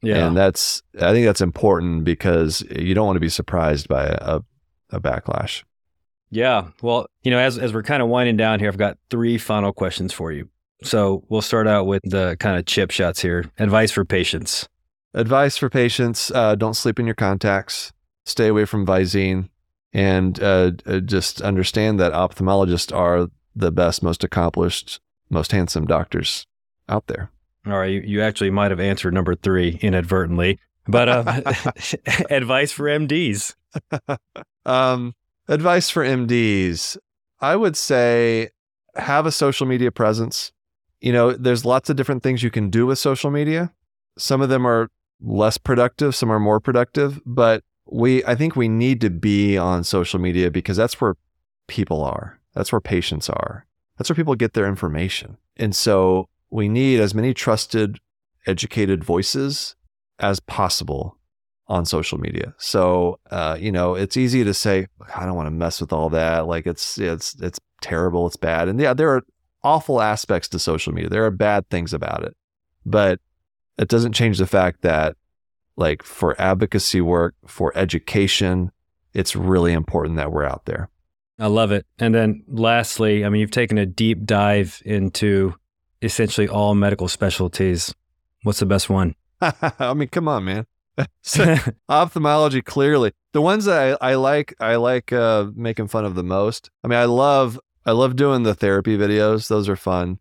[0.00, 0.26] Yeah.
[0.26, 4.40] And that's, I think that's important because you don't want to be surprised by a,
[4.90, 5.64] a backlash.
[6.30, 6.68] Yeah.
[6.82, 9.72] Well, you know, as, as we're kind of winding down here, I've got three final
[9.72, 10.48] questions for you.
[10.84, 13.50] So we'll start out with the kind of chip shots here.
[13.58, 14.68] Advice for patients.
[15.18, 17.92] Advice for patients uh, don't sleep in your contacts,
[18.24, 19.48] stay away from Visine,
[19.92, 26.46] and uh, uh just understand that ophthalmologists are the best, most accomplished most handsome doctors
[26.88, 27.32] out there.
[27.66, 31.26] All right, you, you actually might have answered number three inadvertently, but um,
[32.30, 33.54] advice for MDs.
[34.64, 35.16] um,
[35.48, 36.96] advice for MDs.
[37.40, 38.50] I would say
[38.94, 40.52] have a social media presence.
[41.00, 43.72] You know, there's lots of different things you can do with social media.
[44.16, 44.90] Some of them are
[45.20, 49.84] less productive, some are more productive, but we I think we need to be on
[49.84, 51.16] social media because that's where
[51.66, 52.38] people are.
[52.54, 53.66] That's where patients are.
[53.96, 55.38] That's where people get their information.
[55.56, 57.98] And so we need as many trusted,
[58.46, 59.74] educated voices
[60.18, 61.16] as possible
[61.66, 62.54] on social media.
[62.58, 66.08] So, uh, you know, it's easy to say, I don't want to mess with all
[66.10, 66.46] that.
[66.46, 68.26] Like it's, it's, it's terrible.
[68.26, 68.68] It's bad.
[68.68, 69.22] And yeah, there are
[69.62, 71.10] awful aspects to social media.
[71.10, 72.34] There are bad things about it,
[72.86, 73.20] but
[73.78, 75.16] it doesn't change the fact that
[75.76, 78.72] like for advocacy work, for education,
[79.14, 80.88] it's really important that we're out there.
[81.38, 81.86] I love it.
[81.98, 85.54] And then lastly, I mean, you've taken a deep dive into
[86.02, 87.94] essentially all medical specialties.
[88.42, 89.14] What's the best one?
[89.40, 90.66] I mean, come on, man.
[91.22, 91.56] So,
[91.88, 96.24] ophthalmology clearly the ones that I, I like I like uh, making fun of the
[96.24, 96.70] most.
[96.82, 99.48] I mean, I love I love doing the therapy videos.
[99.48, 100.18] Those are fun.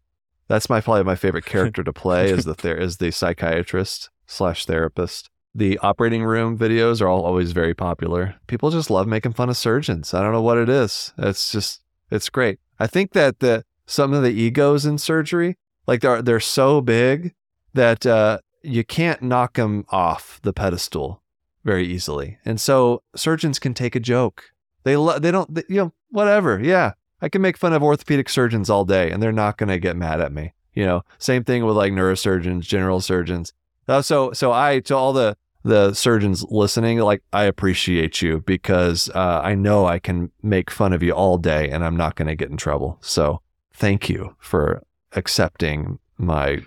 [0.48, 4.66] That's my probably my favorite character to play is the ther- is the psychiatrist slash
[4.66, 5.30] therapist.
[5.56, 8.36] The operating room videos are all always very popular.
[8.48, 10.14] People just love making fun of surgeons.
[10.14, 11.14] I don't know what it is.
[11.18, 11.82] It's just
[12.12, 12.60] it's great.
[12.80, 17.34] I think that the some of the egos in surgery, like they're they're so big
[17.74, 21.22] that uh, you can't knock them off the pedestal
[21.64, 22.38] very easily.
[22.46, 24.52] And so surgeons can take a joke.
[24.84, 26.60] They lo- they don't they, you know whatever.
[26.62, 29.80] Yeah, I can make fun of orthopedic surgeons all day, and they're not going to
[29.80, 30.54] get mad at me.
[30.74, 33.54] You know, same thing with like neurosurgeons, general surgeons.
[33.88, 39.10] Uh, so so I to all the the surgeons listening, like I appreciate you because
[39.16, 42.28] uh, I know I can make fun of you all day, and I'm not going
[42.28, 42.98] to get in trouble.
[43.02, 43.42] So
[43.74, 46.60] thank you for accepting my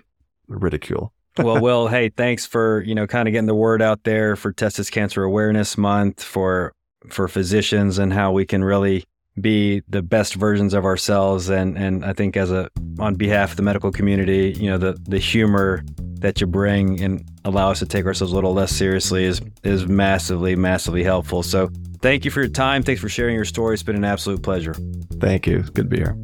[0.47, 1.13] ridicule.
[1.37, 4.51] well, Will, hey, thanks for you know kind of getting the word out there for
[4.51, 6.73] Testis Cancer Awareness Month for
[7.09, 9.05] for physicians and how we can really
[9.39, 12.69] be the best versions of ourselves and and I think as a
[12.99, 15.83] on behalf of the medical community, you know, the the humor
[16.19, 19.87] that you bring and allow us to take ourselves a little less seriously is is
[19.87, 21.43] massively massively helpful.
[21.43, 21.69] So,
[22.01, 22.83] thank you for your time.
[22.83, 23.73] Thanks for sharing your story.
[23.73, 24.75] It's been an absolute pleasure.
[25.19, 25.59] Thank you.
[25.59, 26.17] It's good to be here.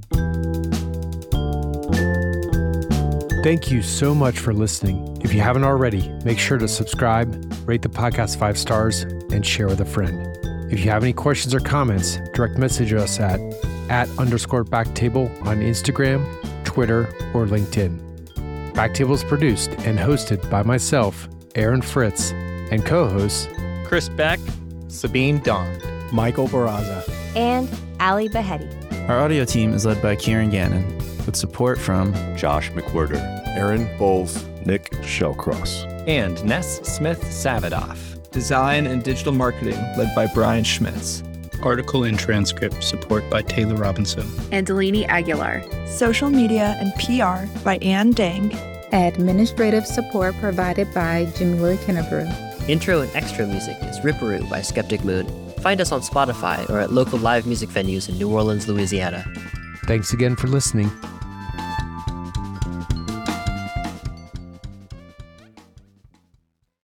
[3.44, 5.18] Thank you so much for listening.
[5.22, 9.68] If you haven't already, make sure to subscribe, rate the podcast five stars, and share
[9.68, 10.47] with a friend.
[10.70, 13.40] If you have any questions or comments, direct message us at
[13.90, 16.26] at underscore backtable on Instagram,
[16.66, 17.98] Twitter, or LinkedIn.
[18.74, 22.32] Backtable is produced and hosted by myself, Aaron Fritz,
[22.70, 23.48] and co-hosts
[23.86, 24.40] Chris Beck,
[24.88, 27.70] Sabeen Dhand, Michael Barraza, and
[28.02, 28.70] Ali Behetti.
[29.08, 30.86] Our audio team is led by Kieran Gannon,
[31.26, 33.22] with support from Josh McWhirter,
[33.56, 38.17] Aaron Bowles, Nick Shellcross, and Ness Smith Savadoff.
[38.32, 41.24] Design and digital marketing led by Brian Schmitz.
[41.64, 44.30] Article and transcript support by Taylor Robinson.
[44.52, 45.64] And Delaney Aguilar.
[45.88, 48.54] Social media and PR by Ann Dang.
[48.92, 52.70] Administrative support provided by Jim Willie Kennebrew.
[52.70, 55.26] Intro and extra music is Ripperoo by Skeptic Moon.
[55.62, 59.26] Find us on Spotify or at local live music venues in New Orleans, Louisiana.
[59.86, 60.92] Thanks again for listening.